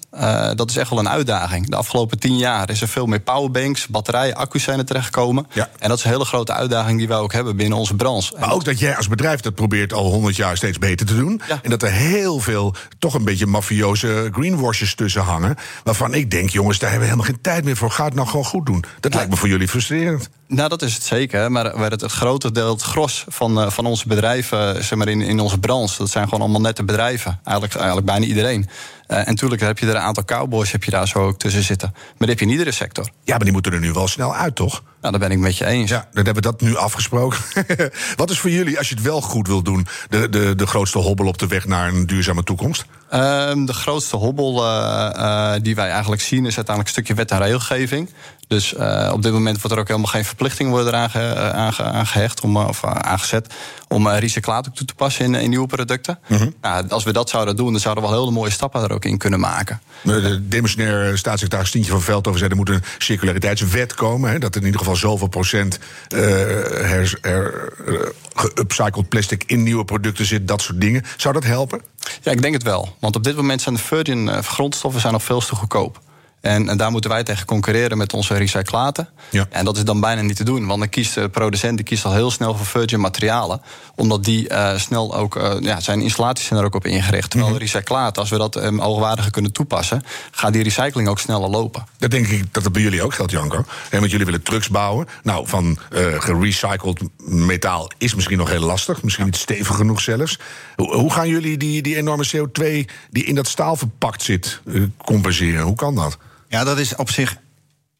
dat 0.56 0.70
is 0.70 0.76
echt 0.76 0.90
wel 0.90 1.00
een 1.00 1.10
uitdaging. 1.10 1.70
De 1.70 1.76
afgelopen 1.76 2.20
tien 2.20 2.38
jaar 2.38 2.70
is 2.70 2.82
er 2.82 2.88
veel 2.88 3.06
meer 3.06 3.20
powerbanks, 3.20 3.88
batterijen, 3.88 4.36
accu's 4.36 4.64
zijn 4.64 4.80
er 4.80 4.86
terechtgekomen. 4.86 5.48
Ja. 5.54 5.70
En 5.80 5.90
dat 5.90 5.98
is 5.98 6.04
een 6.04 6.12
hele 6.12 6.26
grote 6.26 6.54
uitdaging 6.54 6.98
die 6.98 7.08
wij 7.08 7.18
ook 7.18 7.34
hebben 7.34 7.56
binnen 7.56 7.78
onze 7.78 7.96
branche. 7.96 8.36
Maar 8.40 8.52
ook 8.52 8.66
dat 8.66 8.80
jij 8.80 8.98
als 8.98 9.08
bedrijf 9.08 9.40
dat 9.40 9.56
probeert 9.56 9.94
al 9.94 10.12
honderd 10.12 10.36
jaar 10.36 10.58
steeds 10.58 10.78
beter 10.78 11.06
te 11.06 11.16
doen. 11.16 11.42
Ja. 11.48 11.60
En 11.62 11.70
dat 11.70 11.84
er 11.84 11.92
heel 11.92 12.40
veel 12.40 12.76
toch 13.00 13.14
een 13.14 13.24
beetje 13.24 13.46
mafioze 13.62 14.30
greenwashers 14.32 14.96
tussen 14.96 15.22
hangen. 15.22 15.56
Waarvan 15.84 16.14
ik 16.14 16.32
denk, 16.32 16.50
jongens, 16.50 16.80
daar 16.80 16.90
hebben 16.90 17.08
we 17.08 17.14
helemaal 17.14 17.34
geen 17.34 17.44
tijd 17.44 17.64
meer 17.64 17.78
voor. 17.78 17.92
Ga 17.92 18.06
het 18.06 18.14
nou 18.14 18.28
gewoon 18.28 18.46
goed 18.46 18.66
doen. 18.66 18.84
Dat 19.00 19.14
lijkt 19.14 19.30
me 19.30 19.36
voor 19.36 19.48
jullie 19.48 19.68
frustrerend. 19.68 20.30
Nou, 20.48 20.70
dat 20.70 20.82
is 20.82 20.94
het 20.94 21.04
zeker. 21.04 21.52
Maar 21.52 21.66
het, 21.66 22.02
het 22.02 22.12
grote 22.12 22.52
deel, 22.52 22.72
het 22.74 22.82
gros 22.82 23.26
van, 23.28 23.60
uh, 23.60 23.70
van 23.70 23.86
onze 23.86 24.08
bedrijven, 24.08 24.84
zeg 24.84 24.98
maar 24.98 25.08
in, 25.08 25.22
in 25.22 25.40
onze 25.40 25.58
branche, 25.58 25.98
dat 25.98 26.10
zijn 26.10 26.24
gewoon 26.24 26.40
allemaal 26.42 26.62
nette 26.62 26.84
bedrijven. 26.84 27.40
Eigenlijk, 27.44 27.76
eigenlijk 27.76 28.06
bijna 28.06 28.26
iedereen. 28.26 28.70
Uh, 29.12 29.18
en 29.18 29.26
natuurlijk 29.26 29.62
heb 29.62 29.80
je 29.80 29.86
er 29.86 29.96
een 29.96 30.02
aantal 30.02 30.26
cowboys 30.26 30.72
heb 30.72 30.84
je 30.84 30.92
daar 30.92 31.08
zo 31.08 31.20
ook 31.20 31.40
tussen 31.40 31.64
zitten. 31.64 31.90
Maar 31.92 32.14
die 32.18 32.30
heb 32.30 32.40
je 32.40 32.46
in 32.46 32.52
iedere 32.52 32.72
sector. 32.72 33.10
Ja, 33.24 33.36
maar 33.36 33.44
die 33.44 33.52
moeten 33.52 33.74
er 33.74 33.80
nu 33.80 33.92
wel 33.92 34.08
snel 34.08 34.36
uit, 34.36 34.56
toch? 34.56 34.84
Nou, 35.02 35.18
daar 35.18 35.28
ben 35.28 35.38
ik 35.38 35.44
met 35.44 35.58
je 35.58 35.66
eens. 35.66 35.90
Ja, 35.90 36.08
dan 36.12 36.26
hebben 36.26 36.34
we 36.34 36.42
dat 36.42 36.62
nu 36.62 36.76
afgesproken. 36.76 37.40
Wat 38.16 38.30
is 38.30 38.40
voor 38.40 38.50
jullie, 38.50 38.78
als 38.78 38.90
je 38.90 38.96
het 38.96 39.04
wel 39.04 39.22
goed 39.22 39.48
wil 39.48 39.62
doen, 39.62 39.88
de, 40.10 40.30
de, 40.30 40.56
de 40.56 40.68
grootste 40.68 40.98
hobbel 40.98 41.28
op 41.28 41.38
de 41.38 41.48
weg 41.48 41.66
naar 41.66 41.88
een 41.88 42.06
duurzame 42.06 42.44
toekomst? 42.44 42.86
Um, 43.14 43.66
de 43.66 43.74
grootste 43.74 44.18
hobbel 44.18 44.66
uh, 44.66 45.10
uh, 45.16 45.54
die 45.62 45.76
wij 45.76 45.90
eigenlijk 45.90 46.22
zien 46.22 46.46
is 46.46 46.56
uiteindelijk 46.56 46.88
een 46.88 47.04
stukje 47.04 47.14
wet 47.14 47.32
en 47.32 47.38
regelgeving. 47.38 48.10
Dus 48.52 48.74
uh, 48.74 49.10
op 49.14 49.22
dit 49.22 49.32
moment 49.32 49.62
wordt 49.62 49.76
er 49.76 49.82
ook 49.82 49.88
helemaal 49.88 50.12
geen 50.12 50.26
verplichting 50.26 50.70
worden 50.70 50.96
aange, 50.96 51.36
aange, 51.36 51.84
aangehecht 51.84 52.42
om, 52.42 52.58
of 52.58 52.84
aangezet 52.84 53.54
om 53.88 54.08
recyclaat 54.10 54.76
toe 54.76 54.86
te 54.88 54.96
passen 54.96 55.26
in, 55.26 55.36
in 55.36 55.50
nieuwe 55.50 55.68
producten. 55.68 56.20
Mm 56.28 56.38
-hmm. 56.38 56.54
nou, 56.62 56.90
als 56.90 57.04
we 57.04 57.14
dat 57.14 57.30
zouden 57.30 57.56
doen, 57.56 57.72
dan 57.72 57.82
zouden 57.82 58.04
we 58.04 58.10
wel 58.10 58.20
hele 58.20 58.32
mooie 58.32 58.52
stappen 58.52 58.82
er 58.82 58.92
ook 58.92 59.06
in 59.06 59.18
kunnen 59.18 59.40
maken. 59.40 59.82
De 60.04 60.48
demissionair 60.48 61.18
staatssecretaris 61.18 61.68
Stientje 61.68 61.92
van 61.92 62.02
Veldhoven 62.02 62.40
zei 62.40 62.52
er 62.52 62.58
moet 62.58 62.70
een 62.70 62.84
circulariteitswet 62.98 63.94
komen. 63.94 64.32
Hè, 64.32 64.40
dat 64.40 64.56
in 64.56 64.66
ieder 64.66 64.80
geval 64.80 64.96
zoveel 64.96 65.28
procent 65.28 65.80
uh, 66.16 66.20
her, 66.20 67.18
her, 67.22 67.74
uh, 67.88 68.00
geupcycled 68.34 69.10
plastic 69.10 69.44
in 69.48 69.64
nieuwe 69.64 69.86
producten 69.86 70.26
zit, 70.26 70.48
dat 70.48 70.62
soort 70.62 70.82
dingen. 70.82 71.04
Zou 71.18 71.34
dat 71.34 71.44
helpen? 71.44 71.82
Ja, 72.22 72.32
ik 72.32 72.42
denk 72.42 72.54
het 72.54 72.64
wel. 72.64 72.96
Want 73.00 73.16
op 73.16 73.24
dit 73.24 73.36
moment 73.36 73.62
zijn 73.62 73.76
de 73.76 73.82
virgin 73.82 74.44
grondstoffen 74.44 75.02
zijn 75.02 75.14
nog 75.14 75.24
veel 75.24 75.40
te 75.40 75.56
goedkoop. 75.56 76.02
En, 76.42 76.70
en 76.70 76.78
daar 76.78 76.92
moeten 76.92 77.10
wij 77.10 77.24
tegen 77.24 77.46
concurreren 77.46 77.98
met 77.98 78.14
onze 78.14 78.34
recyclaten. 78.34 79.10
Ja. 79.30 79.46
En 79.50 79.66
dat 79.66 79.78
is 79.78 79.84
dan 79.84 80.00
bijna 80.00 80.22
niet 80.22 80.36
te 80.36 80.44
doen. 80.44 80.68
Want 80.68 80.80
dan 80.80 80.90
kiest 80.90 81.14
de 81.14 81.30
producent 81.30 81.76
die 81.76 81.86
kiest 81.86 82.06
al 82.06 82.14
heel 82.14 82.32
snel 82.32 82.56
voor 82.56 82.66
virgin 82.66 83.00
materialen. 83.00 83.62
Omdat 83.96 84.24
die 84.24 84.48
eh, 84.50 84.78
snel 84.78 85.16
ook. 85.16 85.36
eh, 85.36 85.56
ja, 85.60 85.80
zijn 85.80 86.02
installaties 86.02 86.48
zijn 86.48 86.60
er 86.60 86.66
ook 86.66 86.76
op 86.76 86.86
ingericht. 86.86 87.30
Terwijl 87.30 87.54
de 87.54 87.60
recyclaten, 87.60 88.22
als 88.22 88.32
we 88.32 88.38
dat 88.38 88.56
um, 88.56 88.80
hoogwaardiger 88.80 89.32
kunnen 89.32 89.52
toepassen. 89.52 90.04
gaat 90.32 90.54
die 90.54 90.64
recycling 90.64 91.08
ook 91.08 91.20
sneller 91.20 91.50
lopen. 91.50 91.86
Dat 91.98 92.12
denk 92.12 92.28
ik 92.28 92.54
dat 92.54 92.64
het 92.64 92.74
bij 92.74 92.82
jullie 92.82 93.04
ook 93.04 93.14
geldt, 93.14 93.32
Janko. 93.32 93.64
En 93.90 94.00
want 94.00 94.12
jullie 94.12 94.26
willen 94.26 94.42
trucks 94.44 94.70
bouwen. 94.70 95.08
Nou, 95.24 95.48
van 95.48 95.78
eh, 95.90 96.22
gerecycled 96.22 97.02
metaal 97.26 97.92
is 97.98 98.16
misschien 98.16 98.38
nog 98.38 98.50
heel 98.50 98.66
lastig. 98.66 99.04
Misschien 99.04 99.26
niet 99.26 99.36
stevig 99.36 99.76
genoeg 99.76 100.02
zelfs. 100.02 100.40
Hoe, 100.76 100.96
hoe 100.96 101.12
gaan 101.12 101.28
jullie 101.28 101.58
die, 101.58 101.82
die 101.82 101.96
enorme 101.96 102.28
CO2 102.36 102.64
die 103.10 103.24
in 103.24 103.36
dat 103.36 103.48
staal 103.48 103.76
verpakt 103.76 104.22
zit 104.22 104.62
compenseren? 104.98 105.62
Hoe 105.62 105.76
kan 105.76 105.96
dat? 105.96 106.18
Ja, 106.52 106.64
dat 106.64 106.80
is 106.80 106.96
op 106.96 107.10
zich. 107.10 107.38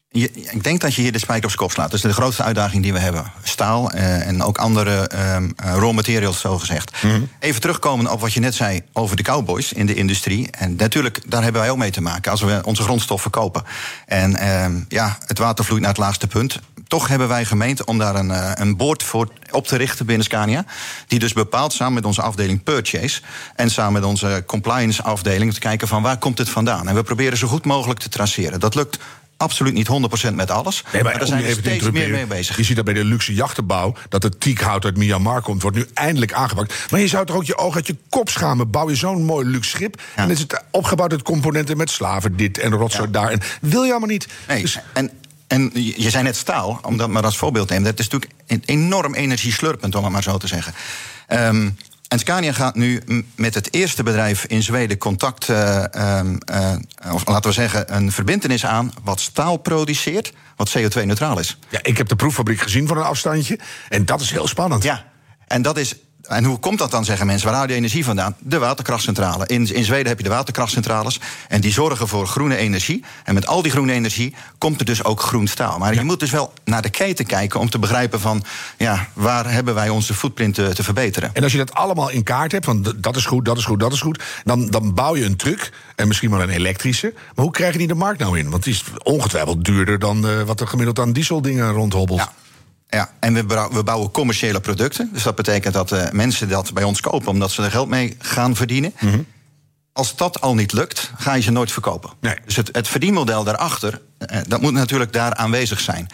Je, 0.08 0.30
ik 0.32 0.64
denk 0.64 0.80
dat 0.80 0.94
je 0.94 1.02
hier 1.02 1.12
de 1.12 1.18
spijker 1.18 1.44
op 1.44 1.50
zijn 1.50 1.62
kop 1.62 1.70
slaat. 1.70 1.90
Dat 1.90 1.94
is 1.94 2.10
de 2.10 2.12
grootste 2.12 2.42
uitdaging 2.42 2.82
die 2.82 2.92
we 2.92 2.98
hebben. 2.98 3.32
Staal 3.42 3.90
eh, 3.90 4.26
en 4.26 4.42
ook 4.42 4.58
andere 4.58 5.06
ehm, 5.06 5.50
eh, 5.56 5.74
raw 5.74 5.92
materials, 5.92 6.40
zo 6.40 6.58
gezegd. 6.58 6.92
Even 7.38 7.60
terugkomen 7.60 8.12
op 8.12 8.20
wat 8.20 8.32
je 8.32 8.40
net 8.40 8.54
zei 8.54 8.82
over 8.92 9.16
de 9.16 9.22
cowboys 9.22 9.72
in 9.72 9.86
de 9.86 9.94
industrie. 9.94 10.50
En 10.50 10.76
natuurlijk, 10.76 11.20
daar 11.30 11.42
hebben 11.42 11.60
wij 11.60 11.70
ook 11.70 11.76
mee 11.76 11.90
te 11.90 12.00
maken 12.00 12.30
als 12.30 12.40
we 12.40 12.60
onze 12.64 12.82
grondstof 12.82 13.20
verkopen. 13.22 13.62
En 14.06 14.36
ehm, 14.36 14.80
ja, 14.88 15.18
het 15.26 15.38
water 15.38 15.64
vloeit 15.64 15.80
naar 15.80 15.90
het 15.90 15.98
laagste 15.98 16.26
punt. 16.26 16.60
Toch 16.92 17.08
hebben 17.08 17.28
wij 17.28 17.44
gemeend 17.44 17.84
om 17.84 17.98
daar 17.98 18.14
een, 18.14 18.30
eh, 18.30 18.50
een 18.54 18.76
board 18.76 19.02
voor 19.02 19.28
op 19.50 19.66
te 19.66 19.76
richten 19.76 20.06
binnen 20.06 20.24
Scania. 20.24 20.64
Die 21.06 21.18
dus 21.18 21.32
bepaalt 21.32 21.72
samen 21.72 21.94
met 21.94 22.04
onze 22.04 22.22
afdeling 22.22 22.62
Purchase. 22.62 23.20
En 23.56 23.70
samen 23.70 23.92
met 23.92 24.04
onze 24.04 24.42
compliance 24.46 25.02
afdeling 25.02 25.54
te 25.54 25.60
kijken 25.60 25.88
van 25.88 26.02
waar 26.02 26.18
komt 26.18 26.38
het 26.38 26.48
vandaan. 26.48 26.88
En 26.88 26.94
we 26.94 27.02
proberen 27.02 27.38
zo 27.38 27.46
goed 27.46 27.64
mogelijk 27.64 28.00
te 28.00 28.08
traceren. 28.08 28.60
Dat 28.60 28.74
lukt 28.74 28.98
absoluut 29.36 29.72
niet 29.72 29.86
100% 29.86 30.34
met 30.34 30.50
alles. 30.50 30.84
Nee, 30.92 31.02
maar 31.02 31.18
daar 31.18 31.26
zijn 31.26 31.42
we 31.42 31.52
steeds 31.52 31.90
meer 31.90 32.10
mee 32.10 32.26
bezig. 32.26 32.56
Je 32.56 32.62
ziet 32.62 32.76
dat 32.76 32.84
bij 32.84 32.94
de 32.94 33.04
luxe 33.04 33.34
jachtenbouw, 33.34 33.94
dat 34.08 34.22
het 34.22 34.40
teakhout 34.40 34.84
uit 34.84 34.96
Myanmar 34.96 35.42
komt, 35.42 35.62
wordt 35.62 35.76
nu 35.76 35.86
eindelijk 35.94 36.32
aangepakt. 36.32 36.90
Maar 36.90 37.00
je 37.00 37.08
zou 37.08 37.26
toch 37.26 37.36
ook 37.36 37.44
je 37.44 37.58
oog 37.58 37.74
uit 37.74 37.86
je 37.86 37.96
kop 38.08 38.28
schamen. 38.28 38.70
Bouw 38.70 38.88
je 38.88 38.96
zo'n 38.96 39.24
mooi 39.24 39.46
luxe 39.46 39.70
schip. 39.70 40.00
En 40.14 40.30
is 40.30 40.40
het 40.40 40.64
opgebouwd 40.70 41.12
uit 41.12 41.22
componenten 41.22 41.76
met 41.76 41.90
slaven, 41.90 42.36
dit 42.36 42.58
en 42.58 42.72
rotzooi 42.72 43.10
daar. 43.10 43.30
En 43.30 43.40
wil 43.60 43.82
je 43.82 43.90
allemaal 43.90 44.08
niet. 44.08 44.28
Nee, 44.48 44.62
Dus- 44.62 44.78
en, 44.92 45.10
en 45.52 45.70
je 45.74 46.10
zei 46.10 46.22
net 46.22 46.36
staal, 46.36 46.78
om 46.82 46.96
dat 46.96 47.08
maar 47.08 47.24
als 47.24 47.36
voorbeeld 47.36 47.66
te 47.68 47.72
nemen. 47.72 47.90
Dat 47.90 47.98
is 47.98 48.08
natuurlijk 48.08 48.32
enorm 48.64 49.14
energieslurpend, 49.14 49.94
om 49.94 50.04
het 50.04 50.12
maar 50.12 50.22
zo 50.22 50.36
te 50.36 50.46
zeggen. 50.46 50.74
Ehm, 51.26 51.68
en 52.08 52.18
Scania 52.18 52.52
gaat 52.52 52.74
nu 52.74 53.02
met 53.34 53.54
het 53.54 53.74
eerste 53.74 54.02
bedrijf 54.02 54.44
in 54.44 54.62
Zweden 54.62 54.98
contact, 54.98 55.48
eh, 55.48 55.94
ehm, 55.94 56.36
eh, 56.44 56.74
of 57.12 57.26
laten 57.26 57.50
we 57.50 57.56
zeggen, 57.56 57.96
een 57.96 58.12
verbindenis 58.12 58.66
aan 58.66 58.92
wat 59.02 59.20
staal 59.20 59.56
produceert, 59.56 60.32
wat 60.56 60.74
CO2-neutraal 60.78 61.38
is. 61.38 61.58
ja, 61.68 61.78
ik 61.82 61.96
heb 61.96 62.08
de 62.08 62.16
proeffabriek 62.16 62.60
gezien 62.60 62.86
van 62.86 62.96
een 62.96 63.02
afstandje. 63.02 63.58
En 63.88 64.04
dat 64.04 64.20
is 64.20 64.30
heel 64.30 64.48
spannend. 64.48 64.82
Ja, 64.82 65.04
en 65.46 65.62
dat 65.62 65.78
is. 65.78 65.94
En 66.28 66.44
hoe 66.44 66.58
komt 66.58 66.78
dat 66.78 66.90
dan, 66.90 67.04
zeggen 67.04 67.26
mensen? 67.26 67.46
Waar 67.46 67.54
haal 67.54 67.64
je 67.64 67.68
die 67.68 67.78
energie 67.78 68.04
vandaan? 68.04 68.36
De 68.38 68.58
waterkrachtcentrale. 68.58 69.46
In, 69.46 69.74
in 69.74 69.84
Zweden 69.84 70.06
heb 70.06 70.18
je 70.18 70.24
de 70.24 70.30
waterkrachtcentrales. 70.30 71.20
En 71.48 71.60
die 71.60 71.72
zorgen 71.72 72.08
voor 72.08 72.26
groene 72.26 72.56
energie. 72.56 73.04
En 73.24 73.34
met 73.34 73.46
al 73.46 73.62
die 73.62 73.70
groene 73.70 73.92
energie 73.92 74.34
komt 74.58 74.80
er 74.80 74.86
dus 74.86 75.04
ook 75.04 75.20
groen 75.20 75.46
staal. 75.46 75.78
Maar 75.78 75.94
je 75.94 76.02
moet 76.02 76.20
dus 76.20 76.30
wel 76.30 76.52
naar 76.64 76.82
de 76.82 76.90
keten 76.90 77.26
kijken 77.26 77.60
om 77.60 77.70
te 77.70 77.78
begrijpen 77.78 78.20
van... 78.20 78.44
ja, 78.78 79.08
waar 79.12 79.52
hebben 79.52 79.74
wij 79.74 79.88
onze 79.88 80.14
footprint 80.14 80.54
te, 80.54 80.74
te 80.74 80.82
verbeteren? 80.82 81.30
En 81.32 81.42
als 81.42 81.52
je 81.52 81.58
dat 81.58 81.74
allemaal 81.74 82.10
in 82.10 82.22
kaart 82.22 82.52
hebt, 82.52 82.64
van 82.64 82.94
dat 82.96 83.16
is 83.16 83.24
goed, 83.24 83.44
dat 83.44 83.58
is 83.58 83.64
goed, 83.64 83.80
dat 83.80 83.92
is 83.92 84.00
goed, 84.00 84.22
dan, 84.44 84.66
dan 84.66 84.94
bouw 84.94 85.16
je 85.16 85.24
een 85.24 85.36
truck 85.36 85.72
en 85.96 86.08
misschien 86.08 86.30
wel 86.30 86.42
een 86.42 86.48
elektrische. 86.48 87.12
Maar 87.14 87.44
hoe 87.44 87.54
krijg 87.54 87.72
je 87.72 87.78
die 87.78 87.88
de 87.88 87.94
markt 87.94 88.20
nou 88.20 88.38
in? 88.38 88.50
Want 88.50 88.62
die 88.62 88.72
is 88.72 88.84
ongetwijfeld 89.02 89.64
duurder 89.64 89.98
dan 89.98 90.28
eh, 90.28 90.42
wat 90.42 90.60
er 90.60 90.66
gemiddeld 90.66 90.98
aan 90.98 91.12
dieseldingen 91.12 91.72
rondhobbelt. 91.72 92.18
Ja. 92.18 92.32
Ja, 92.94 93.10
en 93.20 93.34
we, 93.34 93.68
we 93.72 93.82
bouwen 93.82 94.10
commerciële 94.10 94.60
producten. 94.60 95.10
Dus 95.12 95.22
dat 95.22 95.34
betekent 95.34 95.74
dat 95.74 95.92
eh, 95.92 96.10
mensen 96.10 96.48
dat 96.48 96.72
bij 96.72 96.84
ons 96.84 97.00
kopen 97.00 97.28
omdat 97.28 97.50
ze 97.50 97.62
er 97.62 97.70
geld 97.70 97.88
mee 97.88 98.16
gaan 98.18 98.56
verdienen. 98.56 98.92
Als 99.92 100.16
dat 100.16 100.40
al 100.40 100.54
niet 100.54 100.72
lukt, 100.72 101.10
ga 101.18 101.34
je 101.34 101.42
ze 101.42 101.50
nooit 101.50 101.72
verkopen. 101.72 102.10
Nee. 102.20 102.36
Dus 102.44 102.56
het, 102.56 102.68
het 102.72 102.88
verdienmodel 102.88 103.44
daarachter, 103.44 104.00
eh, 104.18 104.38
dat 104.48 104.60
moet 104.60 104.72
natuurlijk 104.72 105.12
daar 105.12 105.34
aanwezig 105.34 105.80
zijn. 105.80 106.06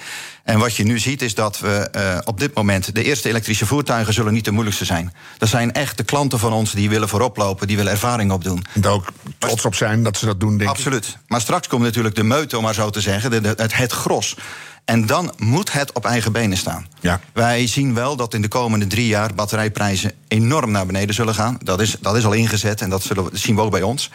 En 0.45 0.59
wat 0.59 0.77
je 0.77 0.85
nu 0.85 0.99
ziet 0.99 1.23
is 1.23 1.35
dat 1.35 1.59
we 1.59 1.89
eh, 1.93 2.19
op 2.25 2.41
dit 2.41 2.55
moment... 2.55 2.95
de 2.95 3.03
eerste 3.03 3.29
elektrische 3.29 3.67
voertuigen 3.67 4.15
zullen 4.15 4.33
niet 4.33 4.45
de 4.45 4.51
moeilijkste 4.51 4.85
zijn. 4.85 5.13
Dat 5.39 5.49
zijn 5.49 5.73
echt 5.73 5.97
de 5.97 6.05
klanten 6.05 6.39
van 6.39 6.53
ons 6.53 6.73
die 6.73 6.89
willen 6.89 7.09
voorop 7.09 7.37
lopen... 7.37 7.67
die 7.67 7.77
willen 7.77 7.93
ervaring 7.93 8.33
opdoen. 8.33 8.65
En 8.75 8.81
daar 8.81 8.93
ook 8.93 9.09
trots 9.39 9.65
op 9.65 9.75
zijn 9.75 10.03
dat 10.03 10.17
ze 10.17 10.27
dat 10.27 10.41
doen, 10.41 10.59
denk 10.59 10.71
ik. 10.71 10.77
Absoluut. 10.77 11.17
Maar 11.27 11.41
straks 11.41 11.67
komt 11.67 11.83
natuurlijk 11.83 12.15
de 12.15 12.23
meute, 12.23 12.57
om 12.57 12.63
maar 12.63 12.75
zo 12.75 12.91
te 12.91 13.01
zeggen, 13.01 13.31
de, 13.31 13.41
de- 13.41 13.55
het, 13.57 13.77
het 13.77 13.93
gros. 13.93 14.37
En 14.89 15.07
dan 15.07 15.33
moet 15.37 15.73
het 15.73 15.93
op 15.93 16.05
eigen 16.05 16.33
benen 16.33 16.57
staan. 16.57 16.87
Ja. 17.01 17.21
Wij 17.33 17.67
zien 17.67 17.95
wel 17.95 18.17
dat 18.17 18.35
in 18.35 18.43
de 18.43 18.49
komende 18.49 18.87
drie 18.87 19.07
jaar 19.07 19.35
batterijprijzen 19.35 20.13
enorm 20.29 20.71
naar 20.71 20.87
beneden 20.87 21.15
zullen 21.15 21.35
gaan. 21.35 21.59
Dat 21.63 21.81
is, 21.81 21.97
dat 22.01 22.17
is 22.17 22.25
al 22.25 22.33
ingezet 22.33 22.81
en 22.81 22.91
dat, 22.91 23.03
zullen 23.03 23.25
we, 23.25 23.31
dat 23.31 23.41
zien 23.41 23.55
we 23.55 23.61
ook 23.61 23.71
bij 23.71 23.83
ons. 23.83 24.11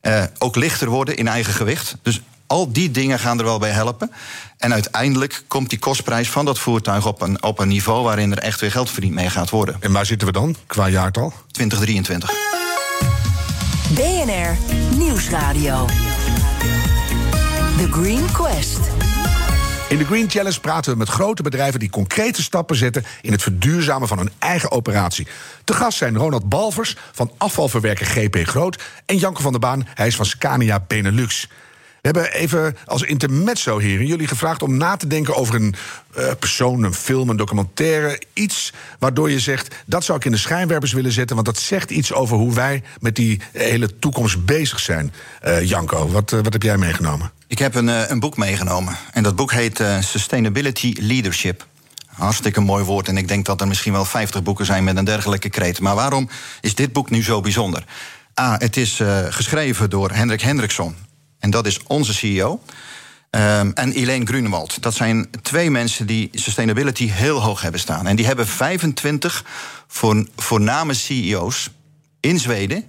Eh, 0.00 0.22
ook 0.38 0.56
lichter 0.56 0.88
worden 0.88 1.16
in 1.16 1.28
eigen 1.28 1.52
gewicht. 1.52 1.96
Dus 2.02 2.20
al 2.46 2.72
die 2.72 2.90
dingen 2.90 3.18
gaan 3.18 3.38
er 3.38 3.44
wel 3.44 3.58
bij 3.58 3.70
helpen. 3.70 4.10
En 4.58 4.72
uiteindelijk 4.72 5.44
komt 5.46 5.70
die 5.70 5.78
kostprijs 5.78 6.30
van 6.30 6.44
dat 6.44 6.58
voertuig 6.58 7.06
op 7.06 7.20
een, 7.20 7.42
op 7.42 7.58
een 7.58 7.68
niveau 7.68 8.04
waarin 8.04 8.32
er 8.32 8.38
echt 8.38 8.60
weer 8.60 8.70
geld 8.70 8.90
verdiend 8.90 9.14
mee 9.14 9.30
gaat 9.30 9.50
worden. 9.50 9.76
En 9.80 9.92
waar 9.92 10.06
zitten 10.06 10.26
we 10.26 10.32
dan 10.32 10.56
qua 10.66 10.88
jaartal? 10.88 11.32
2023. 11.50 12.30
BNR 13.94 14.56
Nieuwsradio. 14.96 15.86
The 17.76 17.88
Green 17.90 18.32
Quest. 18.32 19.03
In 19.88 19.98
de 19.98 20.04
Green 20.04 20.30
Challenge 20.30 20.60
praten 20.60 20.92
we 20.92 20.98
met 20.98 21.08
grote 21.08 21.42
bedrijven 21.42 21.80
die 21.80 21.90
concrete 21.90 22.42
stappen 22.42 22.76
zetten 22.76 23.04
in 23.20 23.32
het 23.32 23.42
verduurzamen 23.42 24.08
van 24.08 24.18
hun 24.18 24.30
eigen 24.38 24.70
operatie. 24.70 25.26
Te 25.64 25.72
gast 25.72 25.98
zijn 25.98 26.16
Ronald 26.16 26.48
Balvers 26.48 26.96
van 27.12 27.30
afvalverwerker 27.38 28.06
GP 28.06 28.36
Groot 28.46 28.82
en 29.06 29.16
Janko 29.16 29.40
van 29.40 29.52
der 29.52 29.60
Baan, 29.60 29.86
hij 29.94 30.06
is 30.06 30.16
van 30.16 30.26
Scania 30.26 30.84
Benelux. 30.86 31.48
We 32.04 32.10
hebben 32.10 32.32
even 32.32 32.76
als 32.86 33.02
intermezzo, 33.02 33.78
heren, 33.78 34.06
jullie 34.06 34.26
gevraagd 34.26 34.62
om 34.62 34.76
na 34.76 34.96
te 34.96 35.06
denken 35.06 35.36
over 35.36 35.54
een 35.54 35.74
eh, 36.14 36.30
persoon, 36.38 36.82
een 36.82 36.94
film, 36.94 37.28
een 37.28 37.36
documentaire. 37.36 38.20
Iets 38.32 38.72
waardoor 38.98 39.30
je 39.30 39.40
zegt, 39.40 39.74
dat 39.86 40.04
zou 40.04 40.18
ik 40.18 40.24
in 40.24 40.30
de 40.30 40.36
schijnwerpers 40.38 40.92
willen 40.92 41.12
zetten, 41.12 41.34
want 41.34 41.46
dat 41.46 41.58
zegt 41.58 41.90
iets 41.90 42.12
over 42.12 42.36
hoe 42.36 42.54
wij 42.54 42.82
met 43.00 43.16
die 43.16 43.40
hele 43.52 43.98
toekomst 43.98 44.44
bezig 44.44 44.80
zijn. 44.80 45.12
Eh, 45.40 45.62
Janko, 45.62 46.08
wat, 46.08 46.32
eh, 46.32 46.40
wat 46.42 46.52
heb 46.52 46.62
jij 46.62 46.76
meegenomen? 46.76 47.30
Ik 47.46 47.58
heb 47.58 47.74
een, 47.74 48.10
een 48.10 48.20
boek 48.20 48.36
meegenomen. 48.36 48.96
En 49.12 49.22
dat 49.22 49.36
boek 49.36 49.52
heet 49.52 49.82
Sustainability 50.00 50.94
Leadership. 51.00 51.66
Hartstikke 52.06 52.60
mooi 52.60 52.84
woord. 52.84 53.08
En 53.08 53.16
ik 53.16 53.28
denk 53.28 53.46
dat 53.46 53.60
er 53.60 53.68
misschien 53.68 53.92
wel 53.92 54.04
50 54.04 54.42
boeken 54.42 54.66
zijn 54.66 54.84
met 54.84 54.96
een 54.96 55.04
dergelijke 55.04 55.48
kreet. 55.48 55.80
Maar 55.80 55.94
waarom 55.94 56.28
is 56.60 56.74
dit 56.74 56.92
boek 56.92 57.10
nu 57.10 57.22
zo 57.22 57.40
bijzonder? 57.40 57.84
A, 58.40 58.56
het 58.58 58.76
is 58.76 59.00
geschreven 59.28 59.90
door 59.90 60.10
Hendrik 60.10 60.40
Hendriksson. 60.40 60.96
En 61.44 61.50
dat 61.50 61.66
is 61.66 61.78
onze 61.86 62.14
CEO. 62.14 62.62
Ehm, 63.30 63.70
en 63.74 63.92
Elaine 63.92 64.26
Grunewald. 64.26 64.82
Dat 64.82 64.94
zijn 64.94 65.28
twee 65.42 65.70
mensen 65.70 66.06
die 66.06 66.30
sustainability 66.32 67.08
heel 67.08 67.42
hoog 67.42 67.62
hebben 67.62 67.80
staan. 67.80 68.06
En 68.06 68.16
die 68.16 68.26
hebben 68.26 68.46
25 68.46 69.44
voor, 69.86 70.26
voorname 70.36 70.94
CEO's 70.94 71.70
in 72.20 72.38
Zweden 72.38 72.84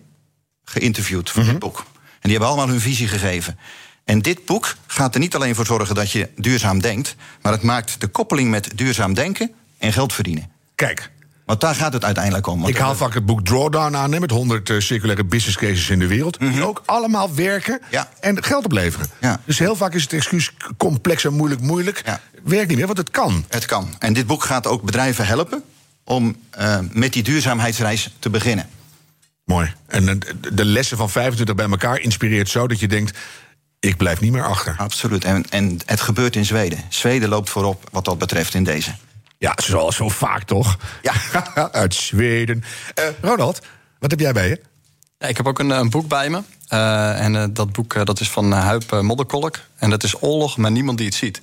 geïnterviewd 0.63 1.29
voor 1.29 1.43
dit 1.43 1.59
boek. 1.59 1.77
En 1.77 2.19
die 2.21 2.31
hebben 2.31 2.47
allemaal 2.47 2.67
hun 2.67 2.81
visie 2.81 3.07
gegeven. 3.07 3.59
En 4.03 4.21
dit 4.21 4.45
boek 4.45 4.75
gaat 4.87 5.13
er 5.13 5.19
niet 5.19 5.35
alleen 5.35 5.55
voor 5.55 5.65
zorgen 5.65 5.95
dat 5.95 6.11
je 6.11 6.29
duurzaam 6.35 6.79
denkt, 6.79 7.15
maar 7.41 7.51
het 7.51 7.63
maakt 7.63 8.01
de 8.01 8.07
koppeling 8.07 8.49
met 8.49 8.69
duurzaam 8.75 9.13
denken 9.13 9.51
en 9.77 9.93
geld 9.93 10.13
verdienen. 10.13 10.51
Kijk, 10.75 11.11
Want 11.45 11.61
daar 11.61 11.75
gaat 11.75 11.93
het 11.93 12.03
uiteindelijk 12.05 12.47
om. 12.47 12.67
Ik 12.67 12.77
haal 12.77 12.95
vaak 12.95 13.13
het 13.13 13.25
boek 13.25 13.41
Drawdown 13.45 13.95
aan 13.95 14.11
hè, 14.11 14.19
met 14.19 14.31
100 14.31 14.69
eh, 14.69 14.79
circulaire 14.79 15.23
business 15.25 15.57
cases 15.57 15.89
in 15.89 15.99
de 15.99 16.07
wereld. 16.07 16.39
Die 16.39 16.65
ook 16.65 16.81
allemaal 16.85 17.35
werken 17.35 17.81
Ja. 17.89 18.09
en 18.19 18.43
geld 18.43 18.65
opleveren. 18.65 19.07
Ja. 19.21 19.39
Dus 19.45 19.59
heel 19.59 19.75
vaak 19.75 19.93
is 19.93 20.01
het 20.01 20.13
excuus 20.13 20.51
complex 20.77 21.23
en 21.25 21.33
moeilijk, 21.33 21.61
moeilijk. 21.61 22.01
Ja. 22.05 22.19
Werkt 22.43 22.67
niet 22.67 22.77
meer, 22.77 22.85
want 22.85 22.97
het 22.97 23.09
kan. 23.11 23.45
Het 23.49 23.65
kan. 23.65 23.95
En 23.99 24.13
dit 24.13 24.27
boek 24.27 24.43
gaat 24.43 24.67
ook 24.67 24.81
bedrijven 24.83 25.25
helpen 25.27 25.63
om 26.03 26.35
eh, 26.49 26.77
met 26.91 27.13
die 27.13 27.23
duurzaamheidsreis 27.23 28.09
te 28.19 28.29
beginnen. 28.29 28.69
Mooi. 29.43 29.73
En 29.87 30.09
eh, 30.09 30.15
de- 30.41 30.53
de 30.53 30.65
lessen 30.65 30.97
van 30.97 31.09
25 31.09 31.55
bij 31.55 31.69
elkaar 31.69 31.99
inspireert 31.99 32.49
zo 32.49 32.67
dat 32.67 32.79
je 32.79 32.87
denkt: 32.87 33.17
ik 33.79 33.97
blijf 33.97 34.19
niet 34.21 34.31
meer 34.31 34.45
achter. 34.45 34.75
Absoluut. 34.77 35.23
En, 35.25 35.43
en 35.49 35.77
het 35.85 36.01
gebeurt 36.01 36.35
in 36.35 36.45
Zweden. 36.45 36.79
Zweden 36.89 37.29
loopt 37.29 37.49
voorop 37.49 37.89
wat 37.91 38.05
dat 38.05 38.17
betreft 38.17 38.53
in 38.53 38.63
deze. 38.63 38.91
Ja, 39.45 39.53
zoals 39.55 39.95
zo 39.95 40.09
vaak 40.09 40.43
toch? 40.43 40.77
Ja. 41.01 41.13
Uit 41.71 41.93
Zweden. 41.93 42.63
Eh, 42.93 43.03
Ronald, 43.21 43.59
wat 43.99 44.11
heb 44.11 44.19
jij 44.19 44.33
bij 44.33 44.47
je? 44.47 44.61
Ja, 45.17 45.27
ik 45.27 45.37
heb 45.37 45.47
ook 45.47 45.59
een, 45.59 45.69
een 45.69 45.89
boek 45.89 46.07
bij 46.07 46.29
me. 46.29 46.41
Eh, 46.67 47.23
en 47.23 47.35
eh, 47.35 47.43
dat 47.49 47.71
boek 47.71 47.93
eh, 47.93 48.03
dat 48.03 48.19
is 48.19 48.29
van 48.29 48.53
uh, 48.53 48.63
Huip 48.63 48.91
eh, 48.91 48.99
Modderkolk. 48.99 49.59
En 49.75 49.89
dat 49.89 50.03
is 50.03 50.21
Oorlog, 50.21 50.57
maar 50.57 50.71
niemand 50.71 50.97
die 50.97 51.07
het 51.07 51.15
ziet. 51.15 51.41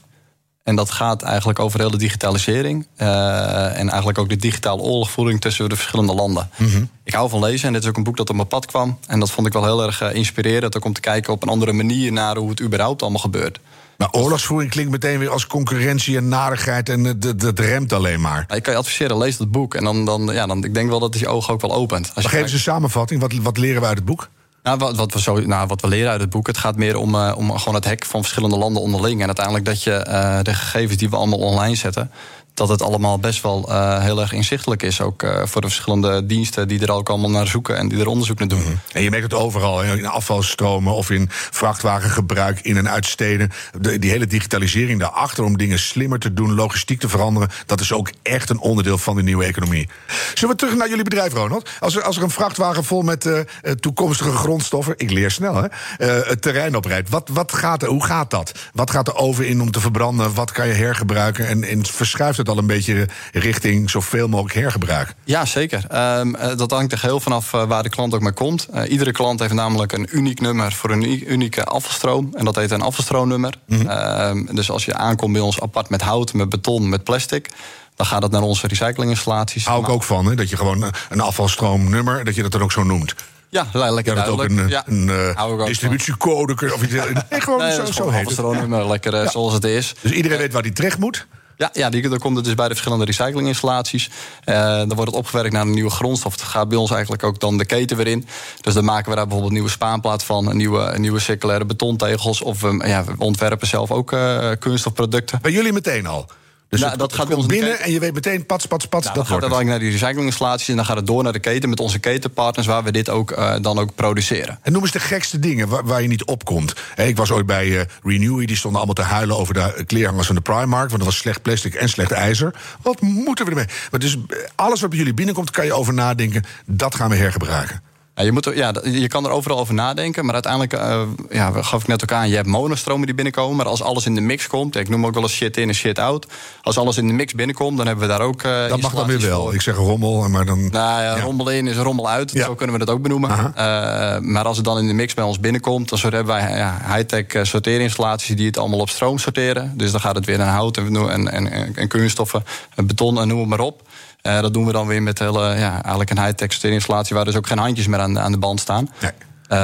En 0.62 0.76
dat 0.76 0.90
gaat 0.90 1.22
eigenlijk 1.22 1.58
over 1.58 1.78
heel 1.80 1.90
de 1.90 1.96
digitalisering. 1.96 2.86
Uh, 2.96 3.78
en 3.78 3.88
eigenlijk 3.88 4.18
ook 4.18 4.28
de 4.28 4.36
digitale 4.36 4.82
oorlogvoering 4.82 5.40
tussen 5.40 5.68
de 5.68 5.76
verschillende 5.76 6.14
landen. 6.14 6.50
Mhm. 6.56 6.84
Ik 7.04 7.14
hou 7.14 7.28
van 7.28 7.40
lezen 7.40 7.66
en 7.66 7.72
dit 7.72 7.82
is 7.82 7.88
ook 7.88 7.96
een 7.96 8.02
boek 8.02 8.16
dat 8.16 8.30
op 8.30 8.36
mijn 8.36 8.48
pad 8.48 8.66
kwam. 8.66 8.98
En 9.06 9.20
dat 9.20 9.30
vond 9.30 9.46
ik 9.46 9.52
wel 9.52 9.64
heel 9.64 9.82
erg 9.82 10.02
uh, 10.02 10.14
inspirerend. 10.14 10.76
Ook 10.76 10.84
om 10.84 10.92
te 10.92 11.00
kijken 11.00 11.32
op 11.32 11.42
een 11.42 11.48
andere 11.48 11.72
manier 11.72 12.12
naar 12.12 12.36
hoe 12.36 12.50
het 12.50 12.60
überhaupt 12.60 13.02
allemaal 13.02 13.20
gebeurt. 13.20 13.58
Maar 13.96 14.10
oorlogsvoering 14.10 14.70
klinkt 14.70 14.90
meteen 14.90 15.18
weer 15.18 15.30
als 15.30 15.46
concurrentie 15.46 16.16
en 16.16 16.28
narigheid 16.28 16.88
en 16.88 17.18
dat 17.36 17.58
remt 17.58 17.92
alleen 17.92 18.20
maar. 18.20 18.44
Ik 18.54 18.62
kan 18.62 18.72
je 18.72 18.78
adviseren, 18.78 19.18
lees 19.18 19.36
dat 19.36 19.50
boek. 19.50 19.74
En 19.74 19.84
dan, 19.84 20.04
dan, 20.04 20.30
ja, 20.32 20.46
dan 20.46 20.64
ik 20.64 20.74
denk 20.74 20.88
wel 20.88 21.00
dat 21.00 21.12
het 21.12 21.22
je 21.22 21.28
ogen 21.28 21.54
ook 21.54 21.60
wel 21.60 21.72
opent. 21.72 22.10
Als 22.14 22.24
maar 22.24 22.32
geef 22.32 22.42
eens 22.42 22.52
een 22.52 22.58
samenvatting. 22.58 23.20
Wat, 23.20 23.32
wat 23.32 23.58
leren 23.58 23.80
we 23.80 23.86
uit 23.86 23.96
het 23.96 24.06
boek? 24.06 24.28
Nou, 24.62 24.78
wat, 24.78 24.96
wat, 24.96 25.12
we 25.12 25.20
zo, 25.20 25.40
nou, 25.40 25.66
wat 25.66 25.80
we 25.80 25.88
leren 25.88 26.10
uit 26.10 26.20
het 26.20 26.30
boek, 26.30 26.46
het 26.46 26.58
gaat 26.58 26.76
meer 26.76 26.96
om, 26.96 27.14
uh, 27.14 27.32
om 27.36 27.58
gewoon 27.58 27.74
het 27.74 27.84
hek 27.84 28.04
van 28.04 28.20
verschillende 28.20 28.56
landen 28.56 28.82
onderling. 28.82 29.20
En 29.20 29.26
uiteindelijk 29.26 29.64
dat 29.64 29.82
je 29.82 30.06
uh, 30.08 30.38
de 30.42 30.54
gegevens 30.54 30.96
die 30.96 31.10
we 31.10 31.16
allemaal 31.16 31.38
online 31.38 31.74
zetten, 31.74 32.10
dat 32.54 32.68
het 32.68 32.82
allemaal 32.82 33.18
best 33.18 33.42
wel 33.42 33.64
uh, 33.68 34.02
heel 34.02 34.20
erg 34.20 34.32
inzichtelijk 34.32 34.82
is. 34.82 35.00
Ook 35.00 35.22
uh, 35.22 35.42
voor 35.44 35.60
de 35.60 35.66
verschillende 35.66 36.26
diensten 36.26 36.68
die 36.68 36.80
er 36.80 36.92
ook 36.92 37.08
allemaal 37.08 37.30
naar 37.30 37.46
zoeken 37.46 37.76
en 37.76 37.88
die 37.88 38.00
er 38.00 38.06
onderzoek 38.06 38.38
naar 38.38 38.48
doen. 38.48 38.62
-hmm. 38.62 38.80
En 38.92 39.02
je 39.02 39.10
merkt 39.10 39.24
het 39.24 39.40
overal, 39.40 39.82
in 39.82 40.06
afvalstromen 40.06 40.94
of 40.94 41.10
in 41.10 41.28
vrachtwagengebruik, 41.30 42.60
in 42.60 42.76
en 42.76 42.90
uitsteden. 42.90 43.50
De, 43.80 43.98
die 43.98 44.10
hele 44.10 44.26
digitalisering 44.26 45.00
daarachter 45.00 45.44
om 45.44 45.56
dingen 45.56 45.78
slimmer 45.78 46.18
te 46.18 46.32
doen, 46.32 46.54
logistiek 46.54 47.00
te 47.00 47.08
veranderen. 47.08 47.48
Dat 47.66 47.80
is 47.80 47.92
ook 47.92 48.10
echt 48.22 48.50
een 48.50 48.60
onderdeel 48.60 48.98
van 48.98 49.16
de 49.16 49.22
nieuwe 49.22 49.44
economie. 49.44 49.88
Zullen 50.34 50.54
we 50.54 50.60
terug 50.60 50.76
naar 50.76 50.88
jullie 50.88 51.04
bedrijf, 51.04 51.32
Ronald? 51.32 51.70
Als 51.80 51.96
er, 51.96 52.02
als 52.02 52.16
er 52.16 52.22
een 52.22 52.30
vrachtwagen 52.30 52.84
vol 52.84 53.02
met 53.02 53.24
uh, 53.24 53.40
toekomstige 53.80 54.32
grondstoffen, 54.32 54.94
ik 54.96 55.10
leer 55.10 55.30
snel, 55.30 55.54
hè, 55.54 55.68
het 56.06 56.42
terrein 56.42 56.76
oprijdt. 56.76 57.08
Wat, 57.08 57.28
wat 57.32 57.52
gaat 57.52 57.82
er, 57.82 57.88
hoe 57.88 58.04
gaat 58.04 58.30
dat? 58.30 58.52
Wat 58.72 58.90
gaat 58.90 59.08
er 59.08 59.14
over 59.14 59.44
in 59.44 59.60
om 59.60 59.70
te 59.70 59.80
verbranden? 59.80 60.34
Wat 60.34 60.52
kan 60.52 60.66
je 60.66 60.72
hergebruiken? 60.72 61.46
En, 61.46 61.64
en 61.64 61.86
verschuift 61.86 62.38
het 62.42 62.56
al 62.56 62.58
een 62.58 62.66
beetje 62.66 63.08
richting 63.32 63.90
zoveel 63.90 64.28
mogelijk 64.28 64.54
hergebruik. 64.54 65.14
Ja, 65.24 65.44
zeker. 65.44 65.84
Um, 66.18 66.36
dat 66.56 66.70
hangt 66.70 66.92
er 66.92 67.02
heel 67.02 67.20
vanaf 67.20 67.52
uh, 67.52 67.64
waar 67.64 67.82
de 67.82 67.88
klant 67.88 68.14
ook 68.14 68.20
mee 68.20 68.32
komt. 68.32 68.68
Uh, 68.74 68.90
iedere 68.90 69.12
klant 69.12 69.40
heeft 69.40 69.52
namelijk 69.52 69.92
een 69.92 70.08
uniek 70.10 70.40
nummer 70.40 70.72
voor 70.72 70.90
een 70.90 71.32
unieke 71.32 71.64
afvalstroom. 71.64 72.30
En 72.34 72.44
dat 72.44 72.56
heet 72.56 72.70
een 72.70 72.82
afvalstroomnummer. 72.82 73.54
Mm 73.66 73.80
-hmm. 73.80 74.38
uh, 74.46 74.54
dus 74.54 74.70
als 74.70 74.84
je 74.84 74.94
aankomt 74.94 75.32
bij 75.32 75.42
ons 75.42 75.60
apart 75.60 75.88
met 75.88 76.02
hout, 76.02 76.32
met 76.32 76.48
beton, 76.48 76.88
met 76.88 77.04
plastic 77.04 77.48
dan 77.96 78.06
gaat 78.06 78.22
het 78.22 78.32
naar 78.32 78.42
onze 78.42 78.66
recyclinginstallaties. 78.66 79.66
Hou 79.66 79.82
ik 79.82 79.88
ook 79.88 80.02
van, 80.02 80.26
hè? 80.26 80.34
dat 80.34 80.50
je 80.50 80.56
gewoon 80.56 80.92
een 81.08 81.20
afvalstroomnummer, 81.20 82.24
dat 82.24 82.34
je 82.34 82.42
dat 82.42 82.52
dan 82.52 82.62
ook 82.62 82.72
zo 82.72 82.82
noemt. 82.82 83.14
Ja, 83.48 83.66
lekker 83.72 84.14
dat 84.14 84.26
het 84.26 84.36
duidelijk. 84.36 84.52
ook 84.52 84.58
een, 84.58 84.68
ja. 84.68 84.82
een 84.86 85.56
uh, 85.58 85.66
distributiecode 85.66 86.72
of 86.74 86.82
iets. 86.82 86.92
Nee, 87.30 87.40
gewoon 87.40 87.58
nee, 87.58 87.72
zo, 87.72 87.84
zo 87.84 88.08
heet 88.10 88.36
het. 88.36 88.86
lekker 88.86 89.14
ja. 89.14 89.30
zoals 89.30 89.52
het 89.52 89.64
is. 89.64 89.94
Dus 90.00 90.12
iedereen 90.12 90.38
weet 90.38 90.52
waar 90.52 90.62
die 90.62 90.72
terecht 90.72 90.98
moet? 90.98 91.26
Ja, 91.56 91.70
ja 91.72 91.90
die, 91.90 92.08
dan 92.08 92.18
komt 92.18 92.36
het 92.36 92.44
dus 92.44 92.54
bij 92.54 92.68
de 92.68 92.74
verschillende 92.74 93.04
recyclinginstallaties. 93.04 94.10
Uh, 94.44 94.54
dan 94.54 94.94
wordt 94.94 95.10
het 95.10 95.20
opgewerkt 95.20 95.52
naar 95.52 95.62
een 95.62 95.70
nieuwe 95.70 95.90
grondstof. 95.90 96.32
Het 96.32 96.42
gaat 96.42 96.68
bij 96.68 96.78
ons 96.78 96.90
eigenlijk 96.90 97.22
ook 97.22 97.40
dan 97.40 97.58
de 97.58 97.64
keten 97.64 97.96
weer 97.96 98.06
in. 98.06 98.26
Dus 98.60 98.74
dan 98.74 98.84
maken 98.84 99.10
we 99.10 99.14
daar 99.16 99.24
bijvoorbeeld 99.24 99.52
nieuwe 99.52 99.70
spaanplaat 99.70 100.24
van... 100.24 100.56
nieuwe, 100.56 100.98
nieuwe 100.98 101.20
circulaire 101.20 101.64
betontegels. 101.64 102.42
Of 102.42 102.60
we, 102.60 102.84
ja, 102.86 103.04
we 103.04 103.12
ontwerpen 103.18 103.66
zelf 103.66 103.90
ook 103.90 104.12
uh, 104.12 104.50
kunststofproducten. 104.58 105.38
Bij 105.42 105.52
jullie 105.52 105.72
meteen 105.72 106.06
al? 106.06 106.26
Dus 106.72 106.80
nou, 106.80 106.92
het, 106.92 107.00
dat 107.00 107.10
het 107.10 107.20
gaat 107.20 107.34
komt 107.34 107.46
binnen 107.46 107.80
en 107.80 107.92
je 107.92 107.98
weet 107.98 108.14
meteen, 108.14 108.46
pats, 108.46 108.66
pats, 108.66 108.86
pats, 108.86 109.04
nou, 109.04 109.16
dat 109.16 109.28
dan 109.28 109.40
gaat 109.40 109.58
het 109.58 109.66
naar 109.66 109.78
die 109.78 109.90
recyclinginstallaties... 109.90 110.68
en 110.68 110.76
dan 110.76 110.84
gaat 110.84 110.96
het 110.96 111.06
door 111.06 111.22
naar 111.22 111.32
de 111.32 111.38
keten 111.38 111.68
met 111.68 111.80
onze 111.80 111.98
ketenpartners... 111.98 112.66
waar 112.66 112.84
we 112.84 112.92
dit 112.92 113.08
ook 113.08 113.30
uh, 113.30 113.54
dan 113.60 113.78
ook 113.78 113.94
produceren. 113.94 114.58
En 114.62 114.72
noem 114.72 114.82
eens 114.82 114.90
de 114.90 115.00
gekste 115.00 115.38
dingen 115.38 115.68
waar, 115.68 115.84
waar 115.84 116.02
je 116.02 116.08
niet 116.08 116.24
op 116.24 116.44
komt. 116.44 116.74
Hey, 116.94 117.08
ik 117.08 117.16
was 117.16 117.30
ooit 117.30 117.46
bij 117.46 117.66
uh, 117.66 117.80
Renewy, 118.02 118.46
die 118.46 118.56
stonden 118.56 118.80
allemaal 118.80 119.04
te 119.04 119.10
huilen... 119.10 119.38
over 119.38 119.54
de 119.54 119.84
kleerhangers 119.86 120.26
van 120.26 120.34
de 120.34 120.40
Primark, 120.40 120.88
want 120.88 120.90
dat 120.90 121.04
was 121.04 121.16
slecht 121.16 121.42
plastic 121.42 121.74
en 121.74 121.88
slecht 121.88 122.10
ijzer. 122.10 122.54
Wat 122.82 123.00
moeten 123.00 123.44
we 123.44 123.50
ermee? 123.50 123.66
Maar 123.90 124.00
dus 124.00 124.16
alles 124.54 124.80
wat 124.80 124.90
bij 124.90 124.98
jullie 124.98 125.14
binnenkomt, 125.14 125.50
kan 125.50 125.64
je 125.64 125.72
over 125.72 125.94
nadenken... 125.94 126.44
dat 126.66 126.94
gaan 126.94 127.10
we 127.10 127.16
hergebruiken. 127.16 127.82
Ja, 128.14 128.22
je, 128.22 128.32
moet 128.32 128.46
er, 128.46 128.56
ja, 128.56 128.74
je 128.82 129.08
kan 129.08 129.24
er 129.24 129.30
overal 129.30 129.58
over 129.58 129.74
nadenken, 129.74 130.24
maar 130.24 130.34
uiteindelijk, 130.34 130.74
uh, 130.74 131.02
ja, 131.30 131.62
gaf 131.62 131.80
ik 131.80 131.88
net 131.88 132.02
ook 132.02 132.12
aan, 132.12 132.28
je 132.28 132.34
hebt 132.34 132.48
monostromen 132.48 133.06
die 133.06 133.14
binnenkomen, 133.14 133.56
maar 133.56 133.66
als 133.66 133.82
alles 133.82 134.06
in 134.06 134.14
de 134.14 134.20
mix 134.20 134.46
komt, 134.46 134.76
ik 134.76 134.88
noem 134.88 135.06
ook 135.06 135.14
wel 135.14 135.22
eens 135.22 135.32
shit 135.32 135.56
in 135.56 135.68
en 135.68 135.74
shit 135.74 135.98
out. 135.98 136.26
Als 136.62 136.78
alles 136.78 136.96
in 136.96 137.06
de 137.06 137.12
mix 137.12 137.34
binnenkomt, 137.34 137.76
dan 137.76 137.86
hebben 137.86 138.08
we 138.08 138.10
daar 138.12 138.26
ook. 138.26 138.42
Uh, 138.42 138.68
dat 138.68 138.80
mag 138.80 138.94
dan 138.94 139.06
weer 139.06 139.20
wel. 139.20 139.42
Voor. 139.42 139.54
Ik 139.54 139.60
zeg 139.60 139.76
rommel, 139.76 140.28
maar 140.28 140.44
dan. 140.44 140.60
Nou 140.60 141.02
ja, 141.02 141.16
ja. 141.16 141.20
rommel 141.20 141.50
in 141.50 141.66
is 141.66 141.76
rommel 141.76 142.08
uit. 142.08 142.32
Ja. 142.32 142.44
Zo 142.44 142.54
kunnen 142.54 142.78
we 142.78 142.84
dat 142.84 142.94
ook 142.94 143.02
benoemen. 143.02 143.30
Uh, 143.30 144.18
maar 144.18 144.44
als 144.44 144.56
het 144.56 144.64
dan 144.64 144.78
in 144.78 144.86
de 144.86 144.94
mix 144.94 145.14
bij 145.14 145.24
ons 145.24 145.40
binnenkomt, 145.40 145.88
dan 145.88 145.98
hebben 146.00 146.26
wij 146.26 146.56
ja, 146.56 146.80
high-tech 146.94 147.46
sorteerinstallaties 147.46 148.36
die 148.36 148.46
het 148.46 148.58
allemaal 148.58 148.78
op 148.78 148.88
stroom 148.88 149.18
sorteren. 149.18 149.72
Dus 149.76 149.90
dan 149.90 150.00
gaat 150.00 150.14
het 150.14 150.26
weer 150.26 150.38
naar 150.38 150.52
hout 150.52 150.76
en, 150.76 150.96
en, 151.10 151.28
en, 151.28 151.76
en 151.76 151.88
kunststoffen, 151.88 152.44
beton 152.84 153.20
en 153.20 153.28
noem 153.28 153.40
het 153.40 153.48
maar 153.48 153.60
op. 153.60 153.82
Uh, 154.22 154.40
dat 154.40 154.54
doen 154.54 154.66
we 154.66 154.72
dan 154.72 154.86
weer 154.86 155.02
met 155.02 155.18
hele, 155.18 155.40
ja, 155.40 155.72
eigenlijk 155.72 156.10
een 156.10 156.24
high-tech 156.24 156.62
installatie 156.62 157.16
waar 157.16 157.24
dus 157.24 157.36
ook 157.36 157.46
geen 157.46 157.58
handjes 157.58 157.86
meer 157.86 157.98
aan, 157.98 158.18
aan 158.18 158.32
de 158.32 158.38
band 158.38 158.60
staan. 158.60 158.88
Nee. 159.00 159.10
Uh, 159.48 159.58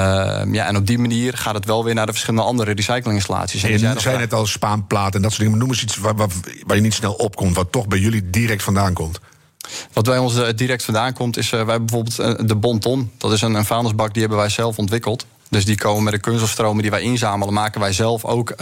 ja, 0.53 0.67
en 0.67 0.77
op 0.77 0.87
die 0.87 0.99
manier 0.99 1.37
gaat 1.37 1.55
het 1.55 1.65
wel 1.65 1.85
weer 1.85 1.95
naar 1.95 2.07
de 2.07 2.13
verschillende 2.13 2.47
andere 2.47 2.73
recyclinginstallaties. 2.73 3.63
En 3.63 3.71
je 3.71 3.95
zei 3.97 4.19
net 4.19 4.33
al 4.33 4.47
spaanplaat 4.47 5.15
en 5.15 5.23
dat 5.23 5.31
soort 5.31 5.43
dingen. 5.43 5.59
Noem 5.59 5.69
eens 5.69 5.83
iets 5.83 5.97
waar, 5.97 6.17
waar, 6.17 6.29
waar, 6.67 6.77
je 6.77 6.83
niet 6.83 6.95
snel 6.95 7.13
opkomt, 7.13 7.57
wat 7.57 7.73
toch 7.73 7.87
bij 7.87 7.99
jullie 7.99 8.31
direct 8.31 8.63
vandaan 8.63 8.93
komt. 8.93 9.21
Wat 9.93 10.05
bij 10.05 10.19
ons 10.19 10.55
direct 10.55 10.85
vandaan 10.85 11.13
komt, 11.13 11.37
is 11.37 11.53
uh, 11.53 11.63
wij 11.65 11.79
bijvoorbeeld 11.79 12.49
de 12.49 12.57
Bonton. 12.57 13.11
Dat 13.19 13.33
is 13.33 13.43
een, 13.43 13.55
een 13.55 13.65
vuilnisbak 13.65 14.13
die 14.13 14.21
hebben 14.21 14.41
wij 14.41 14.49
zelf 14.49 14.79
ontwikkeld. 14.79 15.27
Dus 15.51 15.65
die 15.65 15.77
komen 15.77 16.03
met 16.03 16.13
de 16.13 16.21
kunststofstromen 16.21 16.83
die 16.83 16.91
wij 16.91 17.03
inzamelen, 17.03 17.55
maken 17.55 17.81
wij 17.81 17.93
zelf 17.93 18.25
ook 18.25 18.51
uh, 18.51 18.57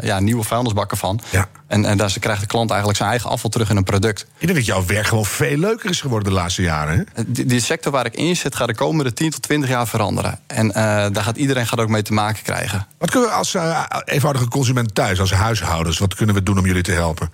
ja, 0.00 0.20
nieuwe 0.20 0.42
vuilnisbakken 0.42 0.96
van. 0.96 1.20
Ja. 1.30 1.48
En, 1.66 1.84
en 1.84 1.96
daar 1.96 2.16
krijgt 2.20 2.40
de 2.40 2.46
klant 2.46 2.68
eigenlijk 2.70 2.98
zijn 2.98 3.10
eigen 3.10 3.30
afval 3.30 3.50
terug 3.50 3.70
in 3.70 3.76
een 3.76 3.84
product. 3.84 4.26
Ik 4.38 4.46
denk 4.46 4.58
dat 4.58 4.66
jouw 4.66 4.86
werk 4.86 5.06
gewoon 5.06 5.24
veel 5.24 5.56
leuker 5.56 5.90
is 5.90 6.00
geworden 6.00 6.28
de 6.28 6.34
laatste 6.34 6.62
jaren. 6.62 7.06
Hè? 7.14 7.22
Die, 7.26 7.44
die 7.44 7.60
sector 7.60 7.92
waar 7.92 8.06
ik 8.06 8.14
in 8.14 8.36
zit, 8.36 8.54
gaat 8.54 8.68
de 8.68 8.74
komende 8.74 9.12
10 9.12 9.30
tot 9.30 9.42
20 9.42 9.70
jaar 9.70 9.88
veranderen. 9.88 10.38
En 10.46 10.66
uh, 10.66 10.74
daar 10.74 11.22
gaat 11.22 11.36
iedereen 11.36 11.66
gaat 11.66 11.80
ook 11.80 11.88
mee 11.88 12.02
te 12.02 12.12
maken 12.12 12.42
krijgen. 12.42 12.86
Wat 12.98 13.10
kunnen 13.10 13.28
we 13.28 13.34
als 13.34 13.54
uh, 13.54 13.84
eenvoudige 14.04 14.48
consument 14.48 14.94
thuis, 14.94 15.20
als 15.20 15.32
huishoudens, 15.32 15.98
wat 15.98 16.14
kunnen 16.14 16.34
we 16.34 16.42
doen 16.42 16.58
om 16.58 16.66
jullie 16.66 16.82
te 16.82 16.92
helpen? 16.92 17.30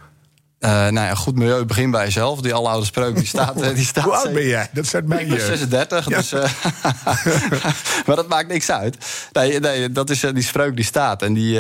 Uh, 0.61 0.71
nou 0.71 0.95
ja, 0.95 1.15
goed 1.15 1.35
milieu 1.35 1.65
begin 1.65 1.91
bij 1.91 2.05
jezelf. 2.05 2.41
Die 2.41 2.55
alle 2.55 2.69
oude 2.69 2.87
spreuk 2.87 3.17
die 3.17 3.27
staat. 3.27 3.75
Die 3.75 3.85
staat 3.85 4.05
Hoe 4.05 4.17
oud 4.17 4.33
ben 4.33 4.47
jij? 4.47 4.69
Dat 4.73 4.87
zijn 4.87 5.09
mijn 5.09 5.21
Ik 5.21 5.29
ben 5.29 5.41
36, 5.41 6.09
ja. 6.09 6.17
dus, 6.17 6.33
uh, 6.33 6.45
maar 8.07 8.17
dat 8.17 8.29
maakt 8.29 8.49
niks 8.49 8.71
uit. 8.71 8.97
Nee, 9.33 9.61
nee 9.61 9.93
dat 9.93 10.11
is 10.11 10.25
uh, 10.25 10.33
die 10.35 10.43
spreuk 10.43 10.77
die 10.77 10.85
staat. 10.85 11.23
En 11.23 11.35
die, 11.35 11.59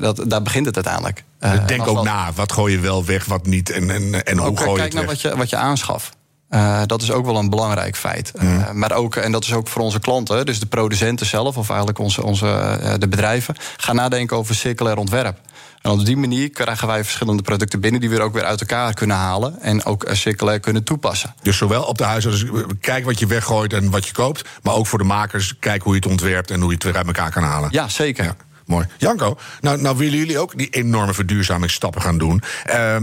dat, 0.00 0.24
daar 0.26 0.42
begint 0.42 0.66
het 0.66 0.74
uiteindelijk. 0.74 1.24
Denk 1.66 1.86
ook 1.86 2.04
na. 2.04 2.32
Wat 2.34 2.52
gooi 2.52 2.72
je 2.72 2.80
wel 2.80 3.04
weg, 3.04 3.24
wat 3.24 3.46
niet 3.46 3.70
en, 3.70 3.90
en, 3.90 4.24
en 4.24 4.38
hoe 4.38 4.56
gooi 4.56 4.70
je 4.70 4.76
kijk 4.76 4.84
het 4.84 4.92
naar 4.92 5.06
weg? 5.06 5.12
wat 5.12 5.20
je, 5.20 5.36
wat 5.36 5.50
je 5.50 5.56
aanschaft. 5.56 6.16
Uh, 6.50 6.80
dat 6.86 7.02
is 7.02 7.10
ook 7.10 7.24
wel 7.24 7.36
een 7.36 7.50
belangrijk 7.50 7.96
feit. 7.96 8.32
Uh, 8.36 8.42
mm. 8.42 8.78
maar 8.78 8.92
ook, 8.92 9.16
en 9.16 9.32
dat 9.32 9.44
is 9.44 9.52
ook 9.52 9.68
voor 9.68 9.82
onze 9.82 10.00
klanten, 10.00 10.46
dus 10.46 10.60
de 10.60 10.66
producenten 10.66 11.26
zelf, 11.26 11.56
of 11.56 11.68
eigenlijk 11.68 11.98
onze, 11.98 12.24
onze, 12.24 12.78
uh, 12.82 12.94
de 12.98 13.08
bedrijven, 13.08 13.54
gaan 13.76 13.96
nadenken 13.96 14.36
over 14.36 14.54
circulair 14.54 14.96
ontwerp. 14.96 15.40
En 15.88 15.94
op 15.94 16.04
die 16.04 16.16
manier 16.16 16.50
krijgen 16.50 16.86
wij 16.86 17.04
verschillende 17.04 17.42
producten 17.42 17.80
binnen 17.80 18.00
die 18.00 18.10
we 18.10 18.20
ook 18.20 18.32
weer 18.32 18.44
uit 18.44 18.60
elkaar 18.60 18.94
kunnen 18.94 19.16
halen 19.16 19.60
en 19.60 19.84
ook 19.84 20.06
circulair 20.12 20.60
kunnen 20.60 20.84
toepassen. 20.84 21.34
Dus 21.42 21.56
zowel 21.56 21.82
op 21.82 21.98
de 21.98 22.04
huishoudens, 22.04 22.64
kijk 22.80 23.04
wat 23.04 23.18
je 23.18 23.26
weggooit 23.26 23.72
en 23.72 23.90
wat 23.90 24.06
je 24.06 24.12
koopt, 24.12 24.48
maar 24.62 24.74
ook 24.74 24.86
voor 24.86 24.98
de 24.98 25.04
makers, 25.04 25.54
kijk 25.58 25.82
hoe 25.82 25.92
je 25.92 25.98
het 25.98 26.08
ontwerpt 26.08 26.50
en 26.50 26.60
hoe 26.60 26.68
je 26.68 26.74
het 26.74 26.84
weer 26.84 26.96
uit 26.96 27.06
elkaar 27.06 27.30
kan 27.30 27.42
halen. 27.42 27.68
Ja, 27.72 27.88
zeker. 27.88 28.24
Ja, 28.24 28.36
mooi. 28.66 28.86
Janko, 28.98 29.38
nou, 29.60 29.80
nou 29.80 29.96
willen 29.96 30.18
jullie 30.18 30.38
ook 30.38 30.58
die 30.58 30.68
enorme 30.70 31.14
verduurzamingsstappen 31.14 32.02
gaan 32.02 32.18
doen. 32.18 32.42
Uh, 32.70 32.96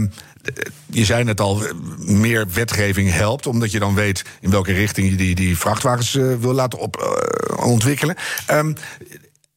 je 0.86 1.04
zei 1.04 1.24
net 1.24 1.40
al, 1.40 1.62
meer 1.98 2.46
wetgeving 2.52 3.12
helpt, 3.12 3.46
omdat 3.46 3.70
je 3.70 3.78
dan 3.78 3.94
weet 3.94 4.24
in 4.40 4.50
welke 4.50 4.72
richting 4.72 5.10
je 5.10 5.16
die, 5.16 5.34
die 5.34 5.58
vrachtwagens 5.58 6.14
uh, 6.14 6.34
wil 6.40 6.52
laten 6.52 6.78
op, 6.78 6.96
uh, 7.00 7.66
ontwikkelen. 7.66 8.16
Um, 8.50 8.74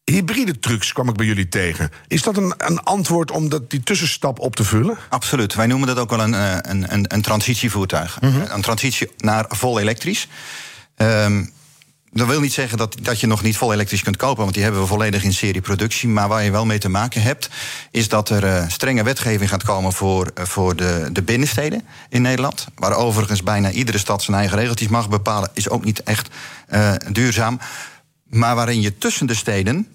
hybride 0.10 0.60
trucks 0.60 0.94
kwam 0.94 1.10
ik 1.10 1.16
bij 1.16 1.26
jullie 1.26 1.50
tegen. 1.50 1.92
Is 2.08 2.22
dat 2.22 2.38
een, 2.38 2.54
een 2.58 2.80
antwoord 2.80 3.32
om 3.32 3.50
dat, 3.50 3.70
die 3.70 3.84
tussenstap 3.84 4.40
op 4.40 4.56
te 4.56 4.64
vullen? 4.64 4.98
Absoluut. 5.10 5.56
Wij 5.56 5.68
noemen 5.68 5.88
dat 5.88 5.98
ook 5.98 6.10
wel 6.10 6.20
een, 6.20 6.34
een, 6.70 6.94
een, 6.94 7.06
een 7.08 7.22
transitievoertuig. 7.22 8.22
Mm 8.22 8.32
-hmm. 8.32 8.46
Een 8.50 8.62
transitie 8.62 9.12
naar 9.18 9.46
vol 9.48 9.80
elektrisch. 9.80 10.28
Um, 10.98 11.52
dat 12.12 12.28
wil 12.28 12.40
niet 12.40 12.54
zeggen 12.54 12.78
dat, 12.78 12.96
dat 13.02 13.20
je 13.20 13.28
nog 13.28 13.42
niet 13.42 13.58
vol 13.58 13.74
elektrisch 13.74 14.02
kunt 14.02 14.18
kopen, 14.18 14.42
want 14.42 14.54
die 14.54 14.64
hebben 14.64 14.82
we 14.82 14.88
volledig 14.88 15.24
in 15.24 15.34
serieproductie. 15.34 16.10
Maar 16.10 16.28
waar 16.28 16.44
je 16.44 16.52
wel 16.52 16.66
mee 16.66 16.78
te 16.78 16.90
maken 16.90 17.22
hebt, 17.22 17.50
is 17.92 18.08
dat 18.08 18.30
er 18.30 18.44
uh, 18.44 18.64
strenge 18.68 19.04
wetgeving 19.04 19.50
gaat 19.50 19.64
komen 19.64 19.94
voor, 19.94 20.32
uh, 20.40 20.46
voor 20.46 20.76
de, 20.76 21.10
de 21.12 21.22
binnensteden 21.22 21.82
in 22.10 22.22
Nederland. 22.22 22.68
Waar 22.76 22.96
overigens 22.96 23.44
bijna 23.44 23.72
iedere 23.72 23.98
stad 23.98 24.24
zijn 24.24 24.38
eigen 24.38 24.58
regeltjes 24.58 24.88
mag 24.88 25.10
bepalen, 25.10 25.50
is 25.54 25.70
ook 25.70 25.84
niet 25.84 26.04
echt 26.04 26.30
uh, 26.74 26.94
duurzaam. 27.12 27.60
Maar 28.30 28.56
waarin 28.56 28.82
je 28.82 28.98
tussen 28.98 29.28
de 29.28 29.34
steden 29.34 29.88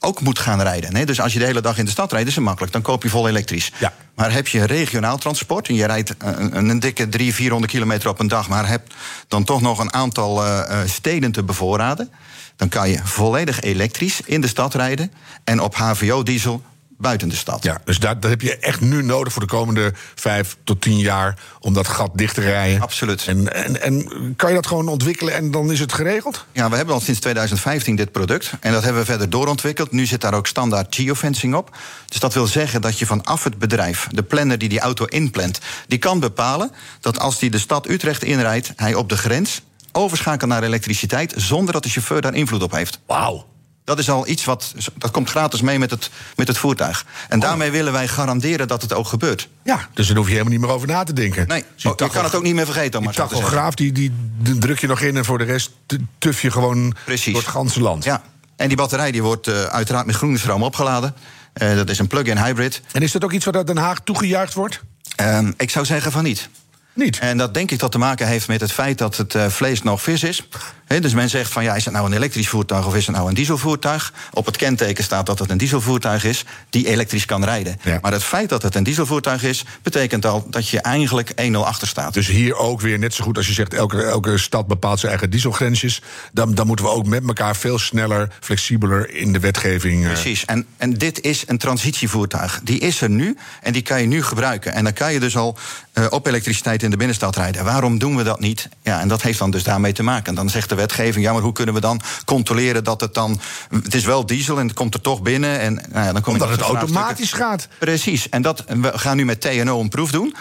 ook 0.00 0.20
moet 0.20 0.38
gaan 0.38 0.60
rijden. 0.62 1.06
Dus 1.06 1.20
als 1.20 1.32
je 1.32 1.38
de 1.38 1.44
hele 1.44 1.60
dag 1.60 1.78
in 1.78 1.84
de 1.84 1.90
stad 1.90 2.12
rijdt, 2.12 2.28
is 2.28 2.34
het 2.34 2.44
makkelijk. 2.44 2.72
Dan 2.72 2.82
koop 2.82 3.02
je 3.02 3.08
vol 3.08 3.28
elektrisch. 3.28 3.72
Ja. 3.78 3.92
Maar 4.14 4.32
heb 4.32 4.48
je 4.48 4.64
regionaal 4.64 5.18
transport 5.18 5.68
en 5.68 5.74
je 5.74 5.86
rijdt 5.86 6.14
een, 6.18 6.68
een 6.68 6.80
dikke 6.80 7.08
300, 7.08 7.36
400 7.36 7.72
kilometer 7.72 8.08
op 8.08 8.20
een 8.20 8.28
dag... 8.28 8.48
maar 8.48 8.68
hebt 8.68 8.94
dan 9.28 9.44
toch 9.44 9.60
nog 9.60 9.78
een 9.78 9.92
aantal 9.92 10.46
uh, 10.46 10.80
steden 10.84 11.32
te 11.32 11.42
bevoorraden... 11.42 12.10
dan 12.56 12.68
kan 12.68 12.90
je 12.90 13.00
volledig 13.04 13.60
elektrisch 13.60 14.20
in 14.24 14.40
de 14.40 14.48
stad 14.48 14.74
rijden... 14.74 15.12
en 15.44 15.60
op 15.60 15.74
HVO-diesel 15.74 16.62
buiten 17.00 17.28
de 17.28 17.36
stad. 17.36 17.62
Ja, 17.62 17.80
dus 17.84 17.98
dat, 17.98 18.22
dat 18.22 18.30
heb 18.30 18.40
je 18.40 18.56
echt 18.56 18.80
nu 18.80 19.02
nodig 19.02 19.32
voor 19.32 19.42
de 19.42 19.48
komende 19.48 19.92
vijf 20.14 20.56
tot 20.64 20.80
tien 20.80 20.98
jaar 20.98 21.38
om 21.60 21.72
dat 21.72 21.88
gat 21.88 22.10
dicht 22.14 22.34
te 22.34 22.40
rijden. 22.40 22.80
Absoluut. 22.80 23.26
En, 23.26 23.54
en, 23.54 23.82
en 23.82 24.34
kan 24.36 24.48
je 24.48 24.54
dat 24.54 24.66
gewoon 24.66 24.88
ontwikkelen 24.88 25.34
en 25.34 25.50
dan 25.50 25.72
is 25.72 25.80
het 25.80 25.92
geregeld? 25.92 26.44
Ja, 26.52 26.70
we 26.70 26.76
hebben 26.76 26.94
al 26.94 27.00
sinds 27.00 27.20
2015 27.20 27.96
dit 27.96 28.12
product. 28.12 28.52
En 28.60 28.72
dat 28.72 28.82
hebben 28.82 29.00
we 29.00 29.06
verder 29.08 29.30
doorontwikkeld. 29.30 29.92
Nu 29.92 30.06
zit 30.06 30.20
daar 30.20 30.34
ook 30.34 30.46
standaard 30.46 30.94
geofencing 30.94 31.54
op. 31.54 31.76
Dus 32.06 32.20
dat 32.20 32.34
wil 32.34 32.46
zeggen 32.46 32.80
dat 32.80 32.98
je 32.98 33.06
vanaf 33.06 33.44
het 33.44 33.58
bedrijf, 33.58 34.06
de 34.10 34.22
planner 34.22 34.58
die 34.58 34.68
die 34.68 34.80
auto 34.80 35.04
inplant, 35.04 35.58
die 35.86 35.98
kan 35.98 36.20
bepalen 36.20 36.70
dat 37.00 37.18
als 37.18 37.38
die 37.38 37.50
de 37.50 37.58
stad 37.58 37.88
Utrecht 37.88 38.24
inrijdt, 38.24 38.72
hij 38.76 38.94
op 38.94 39.08
de 39.08 39.16
grens 39.16 39.62
overschakelt 39.92 40.50
naar 40.50 40.62
elektriciteit 40.62 41.34
zonder 41.36 41.72
dat 41.72 41.82
de 41.82 41.88
chauffeur 41.88 42.20
daar 42.20 42.34
invloed 42.34 42.62
op 42.62 42.72
heeft. 42.72 43.00
Wauw. 43.06 43.46
Dat 43.90 43.98
is 43.98 44.10
al 44.10 44.28
iets 44.28 44.44
wat. 44.44 44.74
Dat 44.96 45.10
komt 45.10 45.30
gratis 45.30 45.60
mee 45.60 45.78
met 45.78 45.90
het, 45.90 46.10
met 46.36 46.48
het 46.48 46.58
voertuig. 46.58 47.04
En 47.28 47.40
daarmee 47.40 47.70
willen 47.70 47.92
wij 47.92 48.08
garanderen 48.08 48.68
dat 48.68 48.82
het 48.82 48.92
ook 48.92 49.06
gebeurt. 49.06 49.48
Ja, 49.62 49.88
dus 49.94 50.06
daar 50.06 50.16
hoef 50.16 50.26
je 50.26 50.32
helemaal 50.32 50.52
niet 50.52 50.60
meer 50.60 50.70
over 50.70 50.88
na 50.88 51.04
te 51.04 51.12
denken. 51.12 51.48
Nee, 51.48 51.64
Dus 51.74 51.82
die 51.82 51.92
je 51.96 52.08
kan 52.08 52.24
het 52.24 52.34
ook 52.34 52.42
niet 52.42 52.54
meer 52.54 52.64
vergeten. 52.64 52.90
Die 52.90 53.00
maar 53.00 53.14
zeggen. 53.14 53.36
tachograaf, 53.36 53.74
die, 53.74 53.92
die, 53.92 54.12
die 54.38 54.58
druk 54.58 54.78
je 54.78 54.86
nog 54.86 55.00
in 55.00 55.16
en 55.16 55.24
voor 55.24 55.38
de 55.38 55.44
rest 55.44 55.70
tuf 56.18 56.42
je 56.42 56.50
gewoon 56.50 56.94
Precies. 57.04 57.32
door 57.32 57.42
het 57.42 57.50
ganse 57.50 57.80
land. 57.80 58.04
Ja, 58.04 58.22
en 58.56 58.68
die 58.68 58.76
batterij 58.76 59.10
die 59.10 59.22
wordt 59.22 59.46
eh, 59.46 59.62
uiteraard 59.62 60.06
met 60.06 60.16
groene 60.16 60.38
stroom 60.38 60.62
opgeladen. 60.62 61.14
Eh, 61.52 61.74
dat 61.74 61.90
is 61.90 61.98
een 61.98 62.06
plug-in 62.06 62.38
hybrid. 62.38 62.80
En 62.92 63.02
is 63.02 63.12
dat 63.12 63.24
ook 63.24 63.32
iets 63.32 63.44
wat 63.44 63.56
uit 63.56 63.66
Den 63.66 63.76
Haag 63.76 64.00
toegejuicht 64.04 64.54
wordt? 64.54 64.80
Ehm, 65.16 65.52
ik 65.56 65.70
zou 65.70 65.84
zeggen 65.84 66.12
van 66.12 66.22
niet. 66.22 66.48
Niet. 66.92 67.18
En 67.18 67.36
dat 67.36 67.54
denk 67.54 67.70
ik 67.70 67.78
dat 67.78 67.92
te 67.92 67.98
maken 67.98 68.26
heeft 68.26 68.48
met 68.48 68.60
het 68.60 68.72
feit 68.72 68.98
dat 68.98 69.16
het 69.16 69.34
eh, 69.34 69.46
vlees 69.46 69.82
nog 69.82 70.02
vis 70.02 70.22
is. 70.22 70.48
He, 70.90 71.00
dus 71.00 71.14
men 71.14 71.28
zegt 71.28 71.52
van 71.52 71.62
ja, 71.62 71.74
is 71.74 71.84
het 71.84 71.94
nou 71.94 72.06
een 72.06 72.12
elektrisch 72.12 72.48
voertuig 72.48 72.86
of 72.86 72.94
is 72.94 73.06
het 73.06 73.16
nou 73.16 73.28
een 73.28 73.34
dieselvoertuig? 73.34 74.12
Op 74.32 74.46
het 74.46 74.56
kenteken 74.56 75.04
staat 75.04 75.26
dat 75.26 75.38
het 75.38 75.50
een 75.50 75.58
dieselvoertuig 75.58 76.24
is 76.24 76.44
die 76.70 76.86
elektrisch 76.88 77.24
kan 77.24 77.44
rijden. 77.44 77.78
Ja. 77.82 77.98
Maar 78.02 78.12
het 78.12 78.24
feit 78.24 78.48
dat 78.48 78.62
het 78.62 78.74
een 78.74 78.82
dieselvoertuig 78.82 79.42
is, 79.42 79.64
betekent 79.82 80.26
al 80.26 80.46
dat 80.48 80.68
je 80.68 80.80
eigenlijk 80.80 81.32
1-0 81.52 81.54
achter 81.54 81.88
staat. 81.88 82.14
Dus 82.14 82.26
hier 82.26 82.56
ook 82.56 82.80
weer 82.80 82.98
net 82.98 83.14
zo 83.14 83.24
goed 83.24 83.36
als 83.36 83.46
je 83.46 83.52
zegt... 83.52 83.74
elke, 83.74 84.02
elke 84.02 84.38
stad 84.38 84.66
bepaalt 84.66 84.98
zijn 84.98 85.10
eigen 85.12 85.30
dieselgrensjes... 85.30 86.02
Dan, 86.32 86.54
dan 86.54 86.66
moeten 86.66 86.84
we 86.84 86.90
ook 86.90 87.06
met 87.06 87.26
elkaar 87.26 87.56
veel 87.56 87.78
sneller, 87.78 88.32
flexibeler 88.40 89.14
in 89.14 89.32
de 89.32 89.38
wetgeving... 89.38 90.02
eh, 90.04 90.12
Precies. 90.12 90.44
En, 90.44 90.66
en 90.76 90.94
dit 90.94 91.20
is 91.20 91.44
een 91.46 91.58
transitievoertuig. 91.58 92.60
Die 92.64 92.78
is 92.78 93.00
er 93.00 93.10
nu 93.10 93.36
en 93.62 93.72
die 93.72 93.82
kan 93.82 94.00
je 94.00 94.06
nu 94.06 94.22
gebruiken. 94.22 94.72
En 94.72 94.84
dan 94.84 94.92
kan 94.92 95.12
je 95.12 95.20
dus 95.20 95.36
al 95.36 95.58
eh, 95.92 96.06
op 96.10 96.26
elektriciteit 96.26 96.82
in 96.82 96.90
de 96.90 96.96
binnenstad 96.96 97.36
rijden. 97.36 97.64
Waarom 97.64 97.98
doen 97.98 98.16
we 98.16 98.22
dat 98.22 98.40
niet? 98.40 98.68
Ja, 98.82 99.00
en 99.00 99.08
dat 99.08 99.22
heeft 99.22 99.38
dan 99.38 99.50
dus 99.50 99.62
daarmee 99.62 99.92
te 99.92 100.02
maken. 100.02 100.34
Dan 100.34 100.50
zegt 100.50 100.68
de 100.68 100.74
wetgeving, 100.80 101.24
ja, 101.24 101.32
maar 101.32 101.42
hoe 101.42 101.52
kunnen 101.52 101.74
we 101.74 101.80
dan 101.80 102.00
controleren 102.24 102.84
dat 102.84 103.00
het 103.00 103.14
dan... 103.14 103.40
Het 103.82 103.94
is 103.94 104.04
wel 104.04 104.26
diesel 104.26 104.58
en 104.58 104.66
het 104.66 104.76
komt 104.76 104.94
er 104.94 105.00
toch 105.00 105.22
binnen. 105.22 105.60
En, 105.60 105.74
nou 105.74 106.06
ja, 106.06 106.12
dan 106.12 106.22
kom 106.22 106.32
omdat 106.32 106.48
het 106.48 106.60
automatisch 106.60 107.32
gaat. 107.32 107.68
Precies. 107.78 108.28
En 108.28 108.42
dat, 108.42 108.64
we 108.66 108.98
gaan 108.98 109.16
nu 109.16 109.24
met 109.24 109.40
TNO 109.40 109.80
een 109.80 109.88
proef 109.88 110.10
doen. 110.10 110.34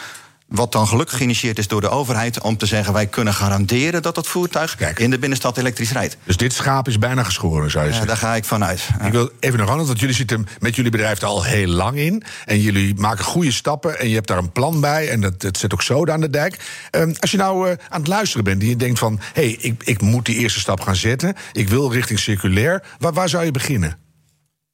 Wat 0.49 0.71
dan 0.71 0.87
gelukkig 0.87 1.17
geïnitieerd 1.17 1.57
is 1.57 1.67
door 1.67 1.81
de 1.81 1.89
overheid 1.89 2.41
om 2.41 2.57
te 2.57 2.65
zeggen: 2.65 2.93
wij 2.93 3.07
kunnen 3.07 3.33
garanderen 3.33 4.01
dat 4.01 4.15
het 4.15 4.27
voertuig 4.27 4.75
Kijk. 4.75 4.99
in 4.99 5.09
de 5.09 5.19
binnenstad 5.19 5.57
elektrisch 5.57 5.91
rijdt. 5.91 6.17
Dus 6.23 6.37
dit 6.37 6.53
schaap 6.53 6.87
is 6.87 6.99
bijna 6.99 7.23
geschoren, 7.23 7.71
zou 7.71 7.83
je 7.83 7.89
Ja, 7.89 7.95
zeggen. 7.97 8.07
daar 8.19 8.29
ga 8.29 8.35
ik 8.35 8.45
vanuit. 8.45 8.87
Ik 9.05 9.11
wil 9.11 9.29
even 9.39 9.59
nog 9.59 9.69
anders, 9.69 9.87
want 9.87 9.99
jullie 9.99 10.15
zitten 10.15 10.47
met 10.59 10.75
jullie 10.75 10.91
bedrijf 10.91 11.21
er 11.21 11.27
al 11.27 11.43
heel 11.43 11.67
lang 11.67 11.97
in. 11.97 12.23
En 12.45 12.59
jullie 12.59 12.95
maken 12.95 13.23
goede 13.25 13.51
stappen 13.51 13.99
en 13.99 14.07
je 14.09 14.15
hebt 14.15 14.27
daar 14.27 14.37
een 14.37 14.51
plan 14.51 14.81
bij. 14.81 15.09
En 15.09 15.21
dat, 15.21 15.41
dat 15.41 15.57
zet 15.57 15.73
ook 15.73 15.81
zoden 15.81 16.13
aan 16.13 16.21
de 16.21 16.29
dijk. 16.29 16.59
Ehm, 16.91 17.13
als 17.19 17.31
je 17.31 17.37
nou 17.37 17.69
eh, 17.69 17.77
aan 17.89 17.99
het 17.99 18.07
luisteren 18.09 18.43
bent 18.43 18.61
en 18.61 18.67
je 18.67 18.75
denkt 18.75 18.99
van... 18.99 19.19
hé, 19.33 19.41
hey, 19.41 19.57
ik, 19.59 19.83
ik 19.83 20.01
moet 20.01 20.25
die 20.25 20.35
eerste 20.35 20.59
stap 20.59 20.81
gaan 20.81 20.95
zetten. 20.95 21.35
Ik 21.53 21.69
wil 21.69 21.91
richting 21.91 22.19
circulair. 22.19 22.83
Waar, 22.97 23.13
waar 23.13 23.29
zou 23.29 23.45
je 23.45 23.51
beginnen? 23.51 23.97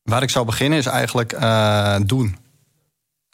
Waar 0.04 0.22
ik 0.24 0.30
zou 0.30 0.46
beginnen 0.46 0.78
is 0.80 0.86
eigenlijk 0.86 1.32
eh, 1.34 1.96
doen. 2.06 2.38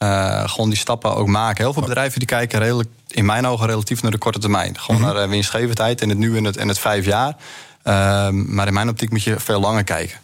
Eh, 0.01 0.49
gewoon 0.49 0.69
die 0.69 0.77
stappen 0.77 1.15
ook 1.15 1.27
maken. 1.27 1.63
Heel 1.63 1.73
veel 1.73 1.81
bedrijven 1.81 2.19
die 2.19 2.27
kijken 2.27 2.59
redelijk, 2.59 2.89
in 3.07 3.25
mijn 3.25 3.45
ogen 3.45 3.67
relatief 3.67 4.01
naar 4.01 4.11
de 4.11 4.17
korte 4.17 4.39
termijn. 4.39 4.79
Gewoon 4.79 5.01
naar 5.01 5.15
eh, 5.15 5.29
winstgevendheid 5.29 6.01
in 6.01 6.09
het 6.09 6.17
nu 6.17 6.37
en 6.37 6.43
het, 6.43 6.57
en 6.57 6.67
het 6.67 6.79
vijf 6.79 7.05
jaar. 7.05 7.35
Ehm, 7.83 8.55
maar 8.55 8.67
in 8.67 8.73
mijn 8.73 8.89
optiek 8.89 9.09
moet 9.09 9.23
je 9.23 9.39
veel 9.39 9.59
langer 9.59 9.83
kijken. 9.83 10.19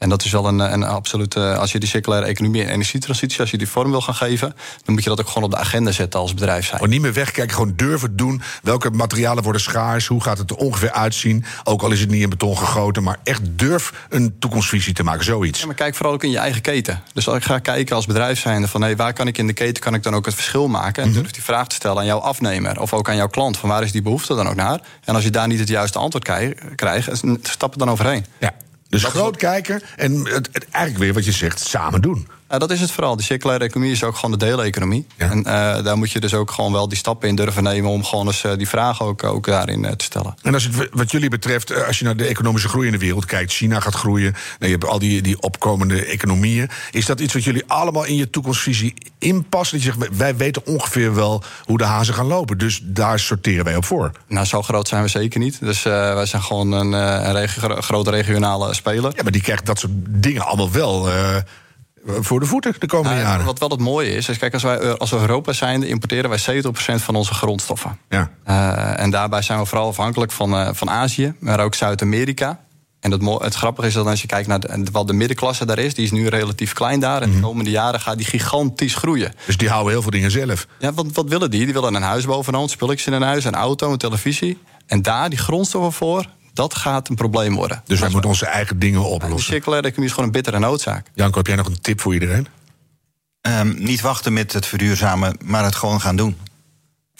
En 0.00 0.08
dat 0.08 0.24
is 0.24 0.30
wel 0.30 0.46
een, 0.46 0.58
een 0.58 0.82
absolute. 0.84 1.56
Als 1.56 1.72
je 1.72 1.78
die 1.78 1.88
circulaire 1.88 2.26
economie 2.28 2.62
en 2.62 2.68
energietransitie, 2.68 3.40
als 3.40 3.50
je 3.50 3.58
die 3.58 3.68
vorm 3.68 3.90
wil 3.90 4.00
gaan 4.00 4.14
geven, 4.14 4.54
dan 4.84 4.94
moet 4.94 5.02
je 5.02 5.08
dat 5.08 5.20
ook 5.20 5.26
gewoon 5.28 5.42
op 5.42 5.50
de 5.50 5.56
agenda 5.56 5.90
zetten 5.90 6.20
als 6.20 6.34
bedrijf 6.34 6.66
zijn. 6.66 6.90
Niet 6.90 7.00
meer 7.00 7.12
wegkijken, 7.12 7.54
gewoon 7.54 7.72
durven 7.76 8.16
doen. 8.16 8.42
Welke 8.62 8.90
materialen 8.90 9.42
worden 9.42 9.62
schaars? 9.62 10.06
Hoe 10.06 10.22
gaat 10.22 10.38
het 10.38 10.50
er 10.50 10.56
ongeveer 10.56 10.90
uitzien? 10.92 11.44
Ook 11.64 11.82
al 11.82 11.90
is 11.90 12.00
het 12.00 12.10
niet 12.10 12.22
in 12.22 12.28
beton 12.28 12.58
gegoten, 12.58 13.02
maar 13.02 13.16
echt 13.24 13.40
durf 13.44 13.92
een 14.08 14.36
toekomstvisie 14.38 14.92
te 14.94 15.02
maken, 15.02 15.24
zoiets. 15.24 15.60
Ja, 15.60 15.66
maar 15.66 15.74
kijk 15.74 15.94
vooral 15.94 16.14
ook 16.14 16.24
in 16.24 16.30
je 16.30 16.38
eigen 16.38 16.60
keten. 16.62 17.02
Dus 17.12 17.28
als 17.28 17.36
ik 17.36 17.44
ga 17.44 17.58
kijken 17.58 17.96
als 17.96 18.06
bedrijf 18.06 18.40
zijnde 18.40 18.68
van 18.68 18.82
hey, 18.82 18.96
waar 18.96 19.12
kan 19.12 19.26
ik 19.26 19.38
in 19.38 19.46
de 19.46 19.52
keten 19.52 19.82
kan 19.82 19.94
ik 19.94 20.02
dan 20.02 20.14
ook 20.14 20.24
het 20.26 20.34
verschil 20.34 20.68
maken? 20.68 21.02
En 21.02 21.12
durf 21.12 21.30
die 21.30 21.42
vraag 21.42 21.66
te 21.68 21.74
stellen 21.74 21.98
aan 21.98 22.06
jouw 22.06 22.18
afnemer 22.20 22.80
of 22.80 22.92
ook 22.92 23.08
aan 23.08 23.16
jouw 23.16 23.28
klant. 23.28 23.56
Van 23.56 23.68
waar 23.68 23.82
is 23.82 23.92
die 23.92 24.02
behoefte 24.02 24.34
dan 24.34 24.48
ook 24.48 24.54
naar? 24.54 24.80
En 25.04 25.14
als 25.14 25.24
je 25.24 25.30
daar 25.30 25.46
niet 25.48 25.58
het 25.58 25.68
juiste 25.68 25.98
antwoord 25.98 26.24
krijg- 26.24 26.54
krijgt, 26.74 27.22
stap 27.42 27.72
er 27.72 27.78
dan 27.78 27.90
overheen. 27.90 28.26
Ja. 28.38 28.52
Dus 28.90 29.04
groot 29.04 29.36
kijken 29.36 29.82
en 29.96 30.26
het, 30.26 30.48
het, 30.52 30.68
eigenlijk 30.70 31.04
weer 31.04 31.14
wat 31.14 31.24
je 31.24 31.32
zegt, 31.32 31.60
samen 31.60 32.00
doen. 32.00 32.28
Ja, 32.50 32.58
dat 32.58 32.70
is 32.70 32.80
het 32.80 32.90
vooral. 32.90 33.16
Die 33.16 33.24
circulaire 33.24 33.64
economie 33.64 33.92
is 33.92 34.04
ook 34.04 34.14
gewoon 34.14 34.38
de 34.38 34.44
deeleconomie. 34.46 35.06
Ja. 35.16 35.30
En 35.30 35.44
eh, 35.44 35.84
daar 35.84 35.98
moet 35.98 36.10
je 36.10 36.20
dus 36.20 36.34
ook 36.34 36.50
gewoon 36.50 36.72
wel 36.72 36.88
die 36.88 36.98
stappen 36.98 37.28
in 37.28 37.34
durven 37.34 37.62
nemen 37.62 37.90
om 37.90 38.04
gewoon 38.04 38.26
eens 38.26 38.44
eh, 38.44 38.52
die 38.56 38.68
vragen 38.68 39.06
ook, 39.06 39.24
ook 39.24 39.46
daarin 39.46 39.84
eh, 39.84 39.92
te 39.92 40.04
stellen. 40.04 40.34
En 40.42 40.54
als 40.54 40.64
het 40.64 40.88
wat 40.92 41.10
jullie 41.10 41.28
betreft, 41.28 41.70
eh, 41.70 41.86
als 41.86 41.98
je 41.98 42.04
naar 42.04 42.16
de 42.16 42.24
economische 42.26 42.68
groei 42.68 42.86
in 42.86 42.92
de 42.92 42.98
wereld 42.98 43.24
kijkt, 43.24 43.52
China 43.52 43.80
gaat 43.80 43.94
groeien, 43.94 44.32
nou, 44.32 44.72
je 44.72 44.78
hebt 44.78 44.84
al 44.84 44.98
die, 44.98 45.22
die 45.22 45.40
opkomende 45.40 46.04
economieën. 46.04 46.70
Is 46.90 47.06
dat 47.06 47.20
iets 47.20 47.34
wat 47.34 47.44
jullie 47.44 47.64
allemaal 47.66 48.04
in 48.04 48.16
je 48.16 48.30
toekomstvisie 48.30 48.94
inpassen? 49.18 49.76
Dat 49.78 49.86
je 49.86 49.92
zegt, 49.98 50.16
wij 50.16 50.36
weten 50.36 50.66
ongeveer 50.66 51.14
wel 51.14 51.42
hoe 51.64 51.78
de 51.78 51.84
hazen 51.84 52.14
gaan 52.14 52.26
lopen, 52.26 52.58
dus 52.58 52.80
daar 52.84 53.18
sorteren 53.18 53.64
wij 53.64 53.76
op 53.76 53.84
voor. 53.84 54.12
Nou, 54.28 54.46
zo 54.46 54.62
groot 54.62 54.88
zijn 54.88 55.02
we 55.02 55.08
zeker 55.08 55.40
niet. 55.40 55.60
Dus 55.60 55.84
eh, 55.84 55.92
wij 55.92 56.26
zijn 56.26 56.42
gewoon 56.42 56.72
een, 56.72 56.94
eh, 56.94 57.26
een 57.28 57.32
regi- 57.32 57.60
grote 57.80 58.10
regionale 58.10 58.74
speler. 58.74 59.12
Ja, 59.16 59.22
maar 59.22 59.32
die 59.32 59.42
krijgt 59.42 59.66
dat 59.66 59.78
soort 59.78 59.92
dingen 60.08 60.42
allemaal 60.46 60.70
wel 60.70 61.08
eh, 61.10 61.36
voor 62.06 62.40
de 62.40 62.46
voeten 62.46 62.74
de 62.78 62.86
komende 62.86 63.16
Nou, 63.16 63.28
jaren. 63.28 63.44
wat 63.44 63.58
wel 63.58 63.68
het 63.68 63.80
mooie 63.80 64.14
is, 64.14 64.28
is 64.28 64.38
kijk, 64.38 64.52
als 64.52 64.62
wij 64.62 64.96
als 64.96 65.12
Europa 65.12 65.52
zijn, 65.52 65.82
importeren 65.82 66.30
wij 66.30 66.38
70% 66.38 67.02
van 67.02 67.14
onze 67.14 67.34
grondstoffen. 67.34 67.98
Ja. 68.08 68.30
Eh, 68.44 69.02
en 69.02 69.10
daarbij 69.10 69.42
zijn 69.42 69.58
we 69.58 69.66
vooral 69.66 69.88
afhankelijk 69.88 70.32
van, 70.32 70.54
eh, 70.54 70.68
van 70.72 70.90
Azië, 70.90 71.34
maar 71.38 71.60
ook 71.60 71.74
Zuid-Amerika. 71.74 72.60
En 73.00 73.10
het, 73.10 73.22
het 73.42 73.54
grappige 73.54 73.88
is 73.88 73.94
dat 73.94 74.06
als 74.06 74.20
je 74.20 74.26
kijkt 74.26 74.48
naar 74.48 74.60
de, 74.60 74.84
wat 74.92 75.06
de 75.06 75.12
middenklasse 75.12 75.64
daar 75.64 75.78
is, 75.78 75.94
die 75.94 76.04
is 76.04 76.10
nu 76.10 76.28
relatief 76.28 76.72
klein 76.72 77.00
daar. 77.00 77.22
En 77.22 77.32
de 77.32 77.40
komende 77.40 77.70
jaren 77.70 78.00
gaat 78.00 78.16
die 78.16 78.26
gigantisch 78.26 78.94
groeien. 78.94 79.32
Dus 79.46 79.56
die 79.56 79.68
houden 79.68 79.92
heel 79.92 80.02
veel 80.02 80.10
dingen 80.10 80.30
zelf. 80.30 80.66
Ja, 80.78 80.92
wat, 80.92 81.06
wat 81.12 81.28
willen 81.28 81.50
die? 81.50 81.64
Die 81.64 81.74
willen 81.74 81.94
een 81.94 82.02
huis 82.02 82.24
bovenaan, 82.24 82.68
spulletjes 82.68 83.06
in 83.06 83.12
een 83.12 83.22
huis, 83.22 83.44
een 83.44 83.54
auto, 83.54 83.92
een 83.92 83.98
televisie. 83.98 84.58
En 84.86 85.02
daar 85.02 85.28
die 85.28 85.38
grondstoffen 85.38 85.92
voor, 85.92 86.26
dat 86.60 86.74
gaat 86.74 87.08
een 87.08 87.14
probleem 87.14 87.54
worden. 87.54 87.82
Dus 87.84 88.00
wij 88.00 88.08
moeten 88.10 88.30
onze 88.30 88.46
eigen 88.46 88.78
dingen 88.78 89.00
De 89.00 89.06
oplossen. 89.06 89.52
circulaire 89.52 89.86
economie 89.86 90.08
is 90.08 90.14
gewoon 90.14 90.28
een 90.34 90.42
bittere 90.42 90.58
noodzaak. 90.58 91.06
Janko, 91.14 91.36
heb 91.36 91.46
jij 91.46 91.56
nog 91.56 91.66
een 91.66 91.80
tip 91.80 92.00
voor 92.00 92.14
iedereen? 92.14 92.46
Ehm, 93.40 93.74
niet 93.76 94.00
wachten 94.00 94.32
met 94.32 94.52
het 94.52 94.66
verduurzamen, 94.66 95.36
maar 95.44 95.64
het 95.64 95.74
gewoon 95.74 96.00
gaan 96.00 96.16
doen. 96.16 96.36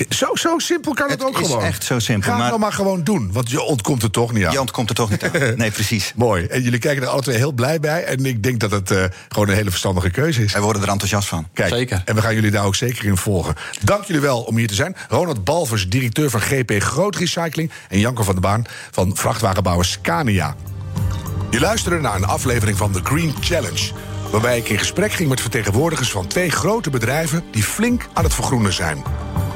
Zo, 0.08 0.26
zo 0.34 0.58
simpel 0.58 0.94
kan 0.94 1.10
het, 1.10 1.18
Het 1.18 1.28
ook 1.28 1.40
is 1.40 1.46
gewoon. 1.46 1.62
echt 1.62 1.84
zo 1.84 1.98
simpel, 1.98 2.22
Ga 2.24 2.30
het 2.30 2.38
maar- 2.38 2.48
nou 2.48 2.60
maar 2.60 2.72
gewoon 2.72 3.04
doen, 3.04 3.30
want 3.32 3.50
je 3.50 3.62
ontkomt 3.62 4.02
er 4.02 4.10
toch 4.10 4.32
niet 4.32 4.44
aan. 4.44 4.52
Je 4.52 4.60
ontkomt 4.60 4.88
er 4.88 4.94
toch 4.94 5.10
niet 5.10 5.24
aan. 5.24 5.30
Nee, 5.56 5.70
precies. 5.70 6.12
Mooi. 6.16 6.44
En 6.46 6.62
jullie 6.62 6.78
kijken 6.78 7.02
er 7.02 7.08
alle 7.08 7.22
twee 7.22 7.36
heel 7.36 7.52
blij 7.52 7.80
bij. 7.80 8.04
En 8.04 8.24
ik 8.26 8.42
denk 8.42 8.60
dat 8.60 8.70
het 8.70 8.90
eh, 8.90 9.04
gewoon 9.28 9.48
een 9.48 9.54
hele 9.54 9.70
verstandige 9.70 10.10
keuze 10.10 10.44
is. 10.44 10.52
Wij 10.52 10.62
worden 10.62 10.82
er 10.82 10.88
enthousiast 10.88 11.28
van. 11.28 11.48
Kijk, 11.52 11.68
Zeker. 11.74 12.02
En 12.04 12.14
we 12.14 12.22
gaan 12.22 12.34
jullie 12.34 12.50
daar 12.50 12.64
ook 12.64 12.74
zeker 12.74 13.04
in 13.04 13.16
volgen. 13.16 13.54
Dank 13.84 14.04
jullie 14.04 14.22
wel 14.22 14.40
om 14.40 14.56
hier 14.56 14.68
te 14.68 14.74
zijn. 14.74 14.96
Ronald 15.08 15.44
Balvers, 15.44 15.88
directeur 15.88 16.30
van 16.30 16.40
GP 16.40 16.72
Groot 16.78 17.16
Recycling. 17.16 17.70
En 17.88 17.98
Janko 17.98 18.22
van 18.22 18.32
der 18.32 18.42
Baan 18.42 18.64
van 18.90 19.16
vrachtwagenbouwer 19.16 19.84
Scania. 19.86 20.54
Je 21.50 21.60
luisterde 21.60 22.00
naar 22.00 22.14
een 22.14 22.24
aflevering 22.26 22.76
van 22.76 22.90
The 22.92 23.00
Green 23.02 23.34
Challenge. 23.40 23.90
Waarbij 24.30 24.58
ik 24.58 24.68
in 24.68 24.78
gesprek 24.78 25.12
ging 25.12 25.28
met 25.28 25.40
vertegenwoordigers 25.40 26.10
van 26.10 26.26
twee 26.26 26.50
grote 26.50 26.90
bedrijven. 26.90 27.44
die 27.50 27.62
flink 27.62 28.06
aan 28.12 28.24
het 28.24 28.34
vergroenen 28.34 28.72
zijn. 28.72 29.02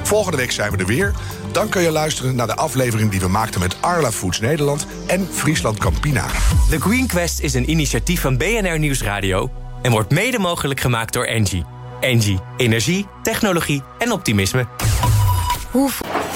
Volgende 0.05 0.37
week 0.37 0.53
zijn 0.53 0.71
we 0.71 0.77
er 0.77 0.87
weer. 0.87 1.15
Dan 1.53 1.69
kun 1.69 1.83
je 1.83 1.91
luisteren 1.91 2.35
naar 2.35 2.47
de 2.47 2.55
aflevering 2.55 3.11
die 3.11 3.21
we 3.21 3.29
maakten 3.29 3.61
met 3.61 3.77
Arla 3.81 4.13
Foods 4.13 4.41
Nederland 4.41 4.87
en 5.07 5.29
Friesland 5.31 5.79
Campina. 5.79 6.27
The 6.71 6.81
Green 6.81 7.07
Quest 7.07 7.41
is 7.41 7.55
een 7.55 7.71
initiatief 7.71 8.21
van 8.21 8.37
BNR 8.37 8.79
Nieuwsradio 8.79 9.51
en 9.83 9.91
wordt 9.91 10.11
mede 10.11 10.39
mogelijk 10.39 10.81
gemaakt 10.81 11.13
door 11.13 11.25
Engie. 11.25 11.65
Engie, 12.01 12.39
energie, 12.57 13.07
technologie 13.23 13.83
en 13.99 14.13
optimisme. 14.13 14.67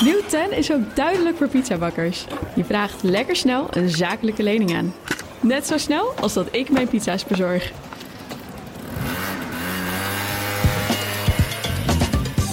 Nieuw 0.01 0.21
10 0.27 0.53
is 0.53 0.73
ook 0.73 0.97
duidelijk 0.97 1.37
voor 1.37 1.49
pizzabakkers. 1.49 2.25
Je 2.55 2.65
vraagt 2.65 3.03
lekker 3.03 3.37
snel 3.37 3.67
een 3.71 3.89
zakelijke 3.89 4.43
lening 4.43 4.77
aan. 4.77 4.95
Net 5.41 5.67
zo 5.67 5.79
snel 5.79 6.15
als 6.21 6.33
dat 6.33 6.49
ik 6.51 6.71
mijn 6.71 6.89
pizza's 6.89 7.25
bezorg. 7.25 7.73